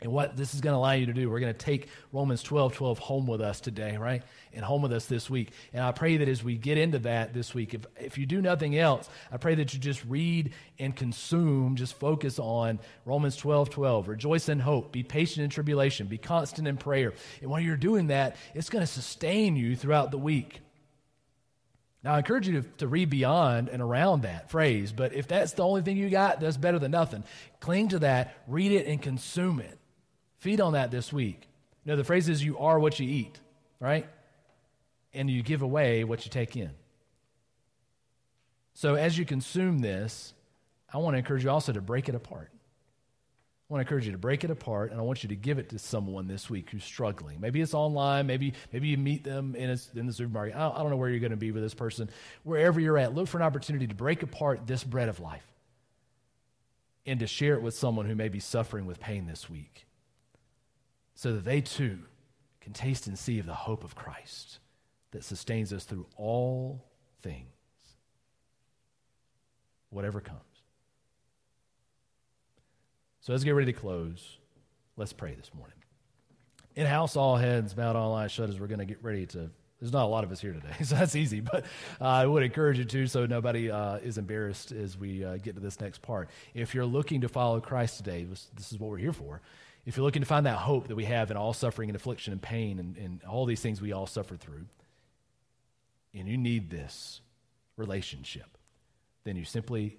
And 0.03 0.11
what 0.11 0.35
this 0.35 0.53
is 0.53 0.59
going 0.59 0.73
to 0.73 0.77
allow 0.77 0.91
you 0.91 1.05
to 1.05 1.13
do, 1.13 1.29
we're 1.29 1.39
going 1.39 1.53
to 1.53 1.57
take 1.57 1.87
Romans 2.11 2.43
12 2.43 2.75
12 2.75 2.99
home 2.99 3.25
with 3.25 3.39
us 3.39 3.61
today, 3.61 3.95
right? 3.95 4.21
And 4.51 4.63
home 4.63 4.81
with 4.81 4.91
us 4.91 5.05
this 5.05 5.29
week. 5.29 5.51
And 5.71 5.81
I 5.81 5.93
pray 5.93 6.17
that 6.17 6.27
as 6.27 6.43
we 6.43 6.57
get 6.57 6.77
into 6.77 6.99
that 6.99 7.33
this 7.33 7.53
week, 7.53 7.73
if, 7.73 7.85
if 7.97 8.17
you 8.17 8.25
do 8.25 8.41
nothing 8.41 8.77
else, 8.77 9.09
I 9.31 9.37
pray 9.37 9.55
that 9.55 9.73
you 9.73 9.79
just 9.79 10.03
read 10.03 10.51
and 10.77 10.93
consume, 10.93 11.77
just 11.77 11.93
focus 11.95 12.37
on 12.37 12.79
Romans 13.05 13.37
12 13.37 13.69
12. 13.69 14.09
Rejoice 14.09 14.49
in 14.49 14.59
hope, 14.59 14.91
be 14.91 15.03
patient 15.03 15.45
in 15.45 15.49
tribulation, 15.49 16.07
be 16.07 16.17
constant 16.17 16.67
in 16.67 16.75
prayer. 16.75 17.13
And 17.41 17.49
while 17.49 17.61
you're 17.61 17.77
doing 17.77 18.07
that, 18.07 18.35
it's 18.53 18.69
going 18.69 18.83
to 18.83 18.91
sustain 18.91 19.55
you 19.55 19.77
throughout 19.77 20.11
the 20.11 20.17
week. 20.17 20.59
Now, 22.03 22.15
I 22.15 22.17
encourage 22.17 22.49
you 22.49 22.61
to, 22.61 22.67
to 22.79 22.89
read 22.89 23.09
beyond 23.09 23.69
and 23.69 23.81
around 23.81 24.23
that 24.23 24.51
phrase, 24.51 24.91
but 24.91 25.13
if 25.13 25.29
that's 25.29 25.53
the 25.53 25.63
only 25.63 25.81
thing 25.81 25.95
you 25.95 26.09
got, 26.09 26.41
that's 26.41 26.57
better 26.57 26.77
than 26.77 26.91
nothing. 26.91 27.23
Cling 27.61 27.87
to 27.89 27.99
that, 27.99 28.35
read 28.49 28.73
it, 28.73 28.85
and 28.85 29.01
consume 29.01 29.61
it. 29.61 29.79
Feed 30.43 30.59
on 30.59 30.73
that 30.73 30.91
this 30.91 31.13
week. 31.13 31.47
You 31.85 31.91
know, 31.93 31.95
the 31.95 32.03
phrase 32.03 32.27
is 32.27 32.43
you 32.43 32.57
are 32.57 32.77
what 32.77 32.99
you 32.99 33.07
eat, 33.07 33.39
right? 33.79 34.05
And 35.13 35.29
you 35.29 35.41
give 35.41 35.61
away 35.61 36.03
what 36.03 36.25
you 36.25 36.31
take 36.31 36.57
in. 36.57 36.71
So 38.73 38.95
as 38.95 39.17
you 39.17 39.23
consume 39.23 39.79
this, 39.79 40.33
I 40.93 40.97
want 40.97 41.13
to 41.13 41.19
encourage 41.19 41.45
you 41.45 41.49
also 41.49 41.71
to 41.71 41.79
break 41.79 42.09
it 42.09 42.15
apart. 42.15 42.49
I 42.51 43.73
want 43.73 43.79
to 43.79 43.87
encourage 43.87 44.05
you 44.05 44.11
to 44.11 44.17
break 44.17 44.43
it 44.43 44.51
apart, 44.51 44.91
and 44.91 44.99
I 44.99 45.03
want 45.03 45.23
you 45.23 45.29
to 45.29 45.35
give 45.37 45.59
it 45.59 45.69
to 45.69 45.79
someone 45.79 46.27
this 46.27 46.49
week 46.49 46.71
who's 46.71 46.83
struggling. 46.83 47.39
Maybe 47.39 47.61
it's 47.61 47.73
online. 47.73 48.27
Maybe 48.27 48.51
maybe 48.73 48.89
you 48.89 48.97
meet 48.97 49.23
them 49.23 49.55
in, 49.55 49.69
a, 49.69 49.77
in 49.95 50.07
the 50.07 50.13
supermarket. 50.13 50.57
I 50.57 50.59
don't, 50.59 50.75
I 50.75 50.79
don't 50.79 50.89
know 50.89 50.97
where 50.97 51.09
you're 51.09 51.21
going 51.21 51.31
to 51.31 51.37
be 51.37 51.53
with 51.53 51.63
this 51.63 51.73
person. 51.73 52.09
Wherever 52.43 52.81
you're 52.81 52.97
at, 52.97 53.15
look 53.15 53.29
for 53.29 53.37
an 53.37 53.43
opportunity 53.43 53.87
to 53.87 53.95
break 53.95 54.23
apart 54.23 54.67
this 54.67 54.83
bread 54.83 55.07
of 55.07 55.21
life 55.21 55.47
and 57.05 57.21
to 57.21 57.27
share 57.27 57.53
it 57.53 57.61
with 57.61 57.75
someone 57.75 58.07
who 58.07 58.15
may 58.15 58.27
be 58.27 58.41
suffering 58.41 58.85
with 58.85 58.99
pain 58.99 59.25
this 59.25 59.49
week 59.49 59.85
so 61.15 61.33
that 61.33 61.45
they 61.45 61.61
too 61.61 61.99
can 62.61 62.73
taste 62.73 63.07
and 63.07 63.17
see 63.17 63.39
of 63.39 63.45
the 63.45 63.53
hope 63.53 63.83
of 63.83 63.95
Christ 63.95 64.59
that 65.11 65.23
sustains 65.23 65.71
us 65.71 65.83
through 65.83 66.07
all 66.17 66.83
things, 67.21 67.47
whatever 69.89 70.19
comes. 70.19 70.39
So, 73.21 73.31
let's 73.31 73.43
get 73.43 73.51
ready 73.51 73.71
to 73.71 73.79
close. 73.79 74.37
Let's 74.97 75.13
pray 75.13 75.33
this 75.33 75.51
morning. 75.53 75.77
In 76.75 76.85
house, 76.85 77.15
all 77.15 77.37
heads 77.37 77.73
bowed, 77.73 77.95
all 77.95 78.13
eyes 78.15 78.31
shut 78.31 78.49
as 78.49 78.59
we're 78.59 78.67
going 78.67 78.79
to 78.79 78.85
get 78.85 79.03
ready 79.03 79.25
to. 79.27 79.49
There's 79.79 79.93
not 79.93 80.05
a 80.05 80.07
lot 80.07 80.23
of 80.23 80.31
us 80.31 80.39
here 80.39 80.53
today, 80.53 80.73
so 80.83 80.95
that's 80.95 81.15
easy, 81.15 81.41
but 81.41 81.65
uh, 81.99 82.05
I 82.05 82.25
would 82.25 82.41
encourage 82.41 82.79
you 82.79 82.85
to 82.85 83.07
so 83.07 83.25
nobody 83.25 83.69
uh, 83.69 83.97
is 83.97 84.17
embarrassed 84.17 84.71
as 84.71 84.97
we 84.97 85.23
uh, 85.23 85.37
get 85.37 85.55
to 85.55 85.61
this 85.61 85.79
next 85.79 86.01
part. 86.01 86.29
If 86.53 86.73
you're 86.73 86.85
looking 86.85 87.21
to 87.21 87.29
follow 87.29 87.59
Christ 87.59 87.97
today, 87.97 88.23
this, 88.23 88.47
this, 88.55 88.71
is 88.71 88.79
what 88.79 88.89
we're 88.89 88.97
here 88.97 89.13
for. 89.13 89.41
If 89.85 89.97
you're 89.97 90.05
looking 90.05 90.21
to 90.21 90.27
find 90.27 90.45
that 90.45 90.57
hope 90.57 90.87
that 90.87 90.95
we 90.95 91.05
have 91.05 91.29
in 91.29 91.37
all 91.37 91.53
suffering 91.53 91.89
and 91.89 91.95
affliction 91.95 92.31
and 92.31 92.41
pain 92.41 92.79
and, 92.79 92.97
and 92.97 93.23
all 93.23 93.45
these 93.45 93.59
things 93.59 93.81
we 93.81 93.91
all 93.91 94.07
suffer 94.07 94.37
through, 94.37 94.65
and 96.13 96.27
you 96.27 96.37
need 96.37 96.69
this 96.69 97.21
relationship, 97.75 98.57
then 99.23 99.35
you 99.35 99.43
simply 99.43 99.97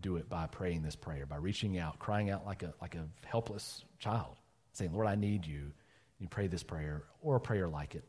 do 0.00 0.16
it 0.16 0.28
by 0.28 0.46
praying 0.46 0.82
this 0.82 0.94
prayer, 0.94 1.26
by 1.26 1.36
reaching 1.36 1.78
out, 1.78 1.98
crying 1.98 2.30
out 2.30 2.46
like 2.46 2.62
a, 2.62 2.72
like 2.80 2.94
a 2.94 3.06
helpless 3.24 3.84
child, 3.98 4.36
saying, 4.72 4.92
Lord, 4.92 5.06
I 5.06 5.16
need 5.16 5.44
you. 5.44 5.72
You 6.20 6.28
pray 6.28 6.46
this 6.46 6.62
prayer 6.62 7.04
or 7.20 7.36
a 7.36 7.40
prayer 7.40 7.68
like 7.68 7.94
it. 7.94 8.04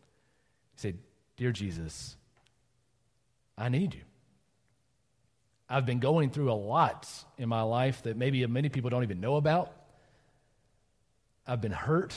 You 0.76 0.78
say, 0.78 0.96
Dear 1.38 1.52
Jesus, 1.52 2.18
I 3.58 3.70
need 3.70 3.94
you. 3.94 4.02
I've 5.70 5.86
been 5.86 6.00
going 6.00 6.32
through 6.32 6.52
a 6.52 6.54
lot 6.54 7.08
in 7.38 7.48
my 7.48 7.62
life 7.62 8.04
that 8.04 8.18
maybe 8.18 8.46
many 8.48 8.70
people 8.70 8.90
don't 8.90 9.04
even 9.04 9.22
know 9.22 9.36
about. 9.36 9.72
I've 11.50 11.62
been 11.62 11.72
hurt. 11.72 12.14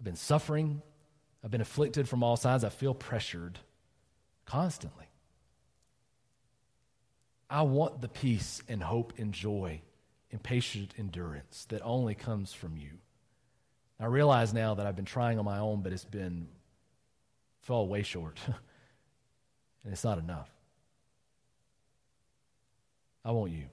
I've 0.00 0.04
been 0.04 0.16
suffering. 0.16 0.82
I've 1.44 1.50
been 1.50 1.60
afflicted 1.60 2.08
from 2.08 2.24
all 2.24 2.36
sides. 2.36 2.64
I 2.64 2.70
feel 2.70 2.92
pressured 2.92 3.60
constantly. 4.44 5.06
I 7.48 7.62
want 7.62 8.02
the 8.02 8.08
peace 8.08 8.60
and 8.68 8.82
hope 8.82 9.12
and 9.16 9.32
joy 9.32 9.80
and 10.32 10.42
patient 10.42 10.92
endurance 10.98 11.66
that 11.68 11.80
only 11.84 12.16
comes 12.16 12.52
from 12.52 12.76
you. 12.76 12.90
I 14.00 14.06
realize 14.06 14.52
now 14.52 14.74
that 14.74 14.86
I've 14.86 14.96
been 14.96 15.04
trying 15.04 15.38
on 15.38 15.44
my 15.44 15.58
own, 15.58 15.82
but 15.82 15.92
it's 15.92 16.04
been 16.04 16.48
fell 17.62 17.86
way 17.86 18.02
short. 18.02 18.38
and 19.84 19.92
it's 19.92 20.04
not 20.04 20.18
enough. 20.18 20.50
I 23.24 23.30
want 23.30 23.52
you. 23.52 23.64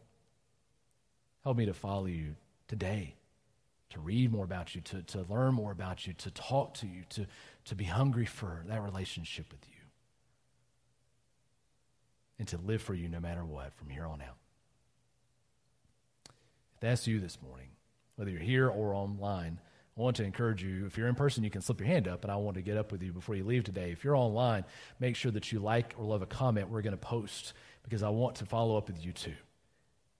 Help 1.43 1.57
me 1.57 1.65
to 1.65 1.73
follow 1.73 2.05
you 2.05 2.35
today, 2.67 3.15
to 3.95 4.01
read 4.01 4.31
more 4.31 4.43
about 4.43 4.75
you, 4.75 4.81
to, 4.81 5.01
to 5.03 5.25
learn 5.29 5.53
more 5.53 5.71
about 5.71 6.05
you, 6.05 6.13
to 6.13 6.29
talk 6.31 6.73
to 6.75 6.85
you, 6.85 7.03
to, 7.09 7.25
to 7.63 7.75
be 7.75 7.85
hungry 7.85 8.25
for 8.25 8.63
that 8.67 8.81
relationship 8.81 9.45
with 9.51 9.65
you 9.67 9.75
and 12.37 12.47
to 12.49 12.57
live 12.57 12.81
for 12.81 12.93
you 12.93 13.07
no 13.07 13.21
matter 13.21 13.45
what 13.45 13.73
from 13.73 13.89
here 13.89 14.05
on 14.05 14.21
out. 14.21 14.37
If 16.75 16.81
that's 16.81 17.07
you 17.07 17.21
this 17.21 17.37
morning, 17.41 17.69
whether 18.17 18.29
you're 18.29 18.41
here 18.41 18.67
or 18.67 18.93
online, 18.93 19.59
I 19.97 20.01
want 20.01 20.17
to 20.17 20.25
encourage 20.25 20.61
you. 20.61 20.85
If 20.85 20.97
you're 20.97 21.07
in 21.07 21.15
person, 21.15 21.45
you 21.45 21.49
can 21.49 21.61
slip 21.61 21.79
your 21.79 21.87
hand 21.87 22.09
up, 22.09 22.23
and 22.23 22.31
I 22.31 22.35
want 22.35 22.55
to 22.55 22.61
get 22.61 22.75
up 22.75 22.91
with 22.91 23.01
you 23.01 23.13
before 23.13 23.35
you 23.35 23.45
leave 23.45 23.63
today. 23.63 23.91
If 23.91 24.03
you're 24.03 24.17
online, 24.17 24.65
make 24.99 25.15
sure 25.15 25.31
that 25.31 25.53
you 25.53 25.59
like 25.59 25.95
or 25.97 26.03
love 26.03 26.21
a 26.21 26.25
comment 26.25 26.69
we're 26.69 26.81
going 26.81 26.91
to 26.91 26.97
post 26.97 27.53
because 27.81 28.03
I 28.03 28.09
want 28.09 28.35
to 28.37 28.45
follow 28.45 28.77
up 28.77 28.87
with 28.87 29.03
you 29.05 29.13
too. 29.13 29.35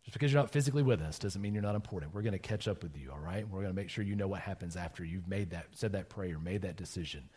Just 0.06 0.14
because 0.14 0.32
you're 0.32 0.42
not 0.42 0.52
physically 0.52 0.84
with 0.84 1.02
us 1.02 1.18
doesn't 1.18 1.42
mean 1.42 1.54
you're 1.54 1.64
not 1.64 1.76
important. 1.76 2.14
We're 2.14 2.22
going 2.22 2.34
to 2.34 2.40
catch 2.40 2.68
up 2.68 2.84
with 2.84 2.96
you, 2.96 3.12
all 3.12 3.20
right? 3.20 3.48
We're 3.48 3.62
going 3.62 3.72
to 3.72 3.76
make 3.76 3.90
sure 3.90 4.04
you 4.04 4.16
know 4.16 4.28
what 4.28 4.42
happens 4.42 4.76
after 4.76 5.04
you've 5.04 5.28
made 5.28 5.50
that, 5.50 5.66
said 5.72 5.94
that 5.94 6.10
prayer, 6.10 6.38
made 6.38 6.62
that 6.62 6.76
decision. 6.76 7.28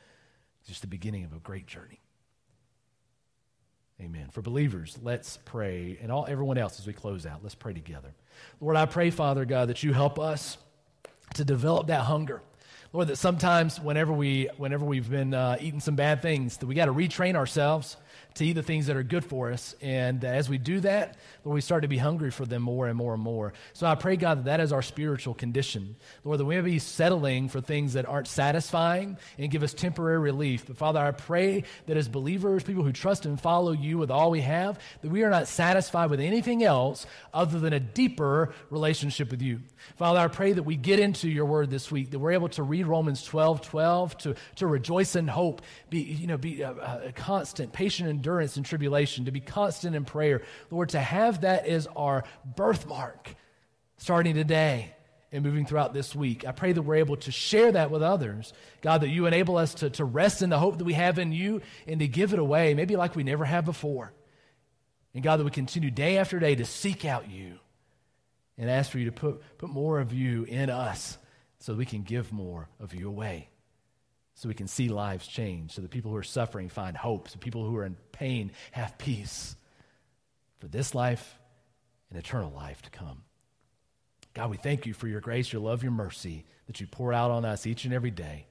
It's 0.60 0.68
just 0.68 0.82
the 0.82 0.86
beginning 0.86 1.24
of 1.24 1.32
a 1.32 1.38
great 1.38 1.66
journey. 1.66 2.00
Amen. 4.00 4.28
For 4.30 4.42
believers, 4.42 4.98
let's 5.02 5.38
pray. 5.44 5.98
And 6.02 6.12
all 6.12 6.26
everyone 6.28 6.58
else 6.58 6.78
as 6.78 6.86
we 6.86 6.92
close 6.92 7.24
out, 7.24 7.40
let's 7.42 7.54
pray 7.54 7.72
together. 7.72 8.14
Lord, 8.60 8.76
I 8.76 8.84
pray, 8.86 9.10
Father 9.10 9.46
God, 9.46 9.70
that 9.70 9.82
you 9.82 9.94
help 9.94 10.18
us 10.18 10.58
to 11.34 11.44
develop 11.44 11.86
that 11.86 12.02
hunger. 12.02 12.42
Lord, 12.92 13.08
that 13.08 13.16
sometimes 13.16 13.78
whenever 13.78 14.14
we 14.14 14.48
whenever 14.56 14.84
we've 14.84 15.10
been 15.10 15.34
uh, 15.34 15.58
eating 15.60 15.80
some 15.80 15.94
bad 15.94 16.22
things, 16.22 16.56
that 16.56 16.66
we 16.66 16.74
got 16.74 16.86
to 16.86 16.92
retrain 16.94 17.34
ourselves 17.36 17.98
to 18.34 18.46
eat 18.46 18.52
the 18.52 18.62
things 18.62 18.86
that 18.86 18.96
are 18.96 19.02
good 19.02 19.24
for 19.24 19.52
us. 19.52 19.74
And 19.80 20.24
as 20.24 20.48
we 20.48 20.58
do 20.58 20.80
that, 20.80 21.16
Lord, 21.44 21.56
we 21.56 21.60
start 21.60 21.82
to 21.82 21.88
be 21.88 21.98
hungry 21.98 22.30
for 22.30 22.46
them 22.46 22.62
more 22.62 22.86
and 22.86 22.96
more 22.96 23.14
and 23.14 23.22
more. 23.22 23.52
So 23.72 23.86
I 23.86 23.94
pray, 23.94 24.16
God, 24.16 24.38
that 24.38 24.44
that 24.44 24.60
is 24.60 24.72
our 24.72 24.82
spiritual 24.82 25.34
condition. 25.34 25.96
Lord, 26.24 26.38
that 26.38 26.44
we 26.44 26.54
may 26.54 26.62
be 26.62 26.78
settling 26.78 27.48
for 27.48 27.60
things 27.60 27.94
that 27.94 28.06
aren't 28.06 28.28
satisfying 28.28 29.18
and 29.38 29.50
give 29.50 29.62
us 29.62 29.74
temporary 29.74 30.18
relief. 30.18 30.66
But 30.66 30.76
Father, 30.76 31.00
I 31.00 31.10
pray 31.10 31.64
that 31.86 31.96
as 31.96 32.08
believers, 32.08 32.62
people 32.62 32.84
who 32.84 32.92
trust 32.92 33.26
and 33.26 33.40
follow 33.40 33.72
you 33.72 33.98
with 33.98 34.10
all 34.10 34.30
we 34.30 34.42
have, 34.42 34.78
that 35.02 35.10
we 35.10 35.24
are 35.24 35.30
not 35.30 35.48
satisfied 35.48 36.10
with 36.10 36.20
anything 36.20 36.62
else 36.62 37.06
other 37.34 37.58
than 37.58 37.72
a 37.72 37.80
deeper 37.80 38.54
relationship 38.70 39.30
with 39.30 39.42
you. 39.42 39.60
Father, 39.96 40.20
I 40.20 40.28
pray 40.28 40.52
that 40.52 40.62
we 40.62 40.76
get 40.76 41.00
into 41.00 41.28
your 41.28 41.46
word 41.46 41.70
this 41.70 41.90
week, 41.90 42.12
that 42.12 42.18
we're 42.18 42.32
able 42.32 42.48
to 42.50 42.62
read 42.62 42.77
Romans 42.86 43.22
12 43.24 43.62
12, 43.62 44.18
to, 44.18 44.34
to 44.56 44.66
rejoice 44.66 45.16
in 45.16 45.28
hope, 45.28 45.62
be, 45.90 46.00
you 46.00 46.26
know, 46.26 46.38
be 46.38 46.62
a, 46.62 47.02
a 47.06 47.12
constant, 47.12 47.72
patient 47.72 48.08
endurance 48.08 48.56
in 48.56 48.62
tribulation, 48.62 49.24
to 49.24 49.30
be 49.30 49.40
constant 49.40 49.96
in 49.96 50.04
prayer. 50.04 50.42
Lord, 50.70 50.90
to 50.90 51.00
have 51.00 51.42
that 51.42 51.66
as 51.66 51.86
our 51.96 52.24
birthmark 52.56 53.34
starting 53.98 54.34
today 54.34 54.94
and 55.30 55.44
moving 55.44 55.66
throughout 55.66 55.92
this 55.92 56.14
week. 56.14 56.46
I 56.46 56.52
pray 56.52 56.72
that 56.72 56.82
we're 56.82 56.96
able 56.96 57.16
to 57.18 57.30
share 57.30 57.72
that 57.72 57.90
with 57.90 58.02
others. 58.02 58.52
God, 58.80 59.02
that 59.02 59.08
you 59.08 59.26
enable 59.26 59.56
us 59.58 59.74
to, 59.74 59.90
to 59.90 60.04
rest 60.04 60.42
in 60.42 60.50
the 60.50 60.58
hope 60.58 60.78
that 60.78 60.84
we 60.84 60.94
have 60.94 61.18
in 61.18 61.32
you 61.32 61.60
and 61.86 62.00
to 62.00 62.08
give 62.08 62.32
it 62.32 62.38
away, 62.38 62.74
maybe 62.74 62.96
like 62.96 63.14
we 63.14 63.24
never 63.24 63.44
have 63.44 63.64
before. 63.64 64.12
And 65.14 65.22
God, 65.22 65.38
that 65.38 65.44
we 65.44 65.50
continue 65.50 65.90
day 65.90 66.18
after 66.18 66.38
day 66.38 66.54
to 66.54 66.64
seek 66.64 67.04
out 67.04 67.30
you 67.30 67.58
and 68.56 68.70
ask 68.70 68.90
for 68.90 68.98
you 68.98 69.06
to 69.06 69.12
put, 69.12 69.42
put 69.58 69.70
more 69.70 70.00
of 70.00 70.12
you 70.12 70.44
in 70.44 70.70
us 70.70 71.18
so 71.58 71.74
we 71.74 71.86
can 71.86 72.02
give 72.02 72.32
more 72.32 72.68
of 72.80 72.94
you 72.94 73.08
away. 73.08 73.48
So 74.34 74.48
we 74.48 74.54
can 74.54 74.68
see 74.68 74.88
lives 74.88 75.26
change, 75.26 75.72
so 75.72 75.82
the 75.82 75.88
people 75.88 76.12
who 76.12 76.16
are 76.16 76.22
suffering 76.22 76.68
find 76.68 76.96
hope, 76.96 77.28
so 77.28 77.38
people 77.38 77.64
who 77.64 77.76
are 77.76 77.84
in 77.84 77.96
pain 78.12 78.52
have 78.70 78.96
peace 78.96 79.56
for 80.60 80.68
this 80.68 80.94
life 80.94 81.38
and 82.10 82.18
eternal 82.18 82.52
life 82.54 82.80
to 82.82 82.90
come. 82.90 83.22
God, 84.34 84.50
we 84.50 84.56
thank 84.56 84.86
you 84.86 84.94
for 84.94 85.08
your 85.08 85.20
grace, 85.20 85.52
your 85.52 85.62
love, 85.62 85.82
your 85.82 85.90
mercy 85.90 86.44
that 86.68 86.80
you 86.80 86.86
pour 86.86 87.12
out 87.12 87.32
on 87.32 87.44
us 87.44 87.66
each 87.66 87.84
and 87.84 87.92
every 87.92 88.12
day. 88.12 88.46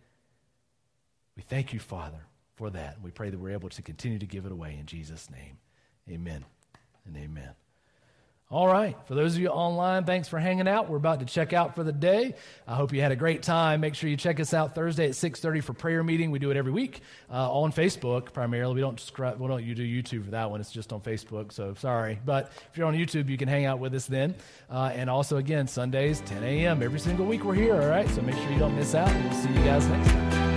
We 1.37 1.43
thank 1.43 1.71
you, 1.71 1.79
Father, 1.79 2.25
for 2.55 2.69
that. 2.71 2.97
We 3.01 3.11
pray 3.11 3.29
that 3.29 3.39
we're 3.39 3.51
able 3.51 3.69
to 3.69 3.81
continue 3.81 4.19
to 4.19 4.25
give 4.25 4.45
it 4.45 4.51
away 4.51 4.75
in 4.77 4.85
Jesus' 4.87 5.29
name. 5.29 5.59
Amen 6.09 6.43
and 7.05 7.15
amen. 7.15 7.66
All 8.49 8.65
right. 8.65 8.95
For 9.07 9.13
those 9.13 9.35
of 9.35 9.41
you 9.41 9.49
online, 9.49 10.05
thanks 10.05 10.29
for 10.29 10.39
hanging 10.39 10.69
out. 10.69 10.89
We're 10.89 10.95
about 10.95 11.19
to 11.19 11.25
check 11.25 11.51
out 11.51 11.75
for 11.75 11.83
the 11.83 11.91
day. 11.91 12.33
I 12.65 12.75
hope 12.75 12.93
you 12.93 13.01
had 13.01 13.11
a 13.11 13.15
great 13.17 13.43
time. 13.43 13.81
Make 13.81 13.93
sure 13.93 14.09
you 14.09 14.15
check 14.15 14.39
us 14.39 14.53
out 14.53 14.73
Thursday 14.73 15.07
at 15.07 15.15
6:30 15.15 15.61
for 15.61 15.73
prayer 15.73 16.01
meeting. 16.01 16.31
We 16.31 16.39
do 16.39 16.49
it 16.49 16.55
every 16.55 16.71
week 16.71 17.01
uh, 17.29 17.51
on 17.51 17.73
Facebook 17.73 18.31
primarily. 18.31 18.75
We 18.75 18.81
don't 18.81 19.11
we 19.37 19.47
don't 19.49 19.65
you 19.65 19.75
do 19.75 19.83
YouTube 19.83 20.23
for 20.23 20.31
that 20.31 20.49
one. 20.49 20.61
It's 20.61 20.71
just 20.71 20.93
on 20.93 21.01
Facebook. 21.01 21.51
So 21.51 21.73
sorry, 21.73 22.21
but 22.25 22.53
if 22.71 22.77
you're 22.77 22.87
on 22.87 22.95
YouTube, 22.95 23.27
you 23.27 23.37
can 23.37 23.49
hang 23.49 23.65
out 23.65 23.79
with 23.79 23.93
us 23.93 24.05
then. 24.05 24.33
Uh, 24.71 24.91
and 24.93 25.09
also 25.09 25.35
again 25.37 25.67
Sundays 25.67 26.21
10 26.21 26.41
a.m. 26.43 26.81
every 26.81 27.01
single 27.01 27.25
week 27.25 27.43
we're 27.43 27.53
here. 27.53 27.75
All 27.75 27.89
right. 27.89 28.07
So 28.11 28.21
make 28.21 28.35
sure 28.35 28.49
you 28.49 28.59
don't 28.59 28.77
miss 28.77 28.95
out. 28.95 29.13
We'll 29.13 29.33
see 29.33 29.49
you 29.49 29.63
guys 29.65 29.85
next 29.89 30.07
time. 30.07 30.56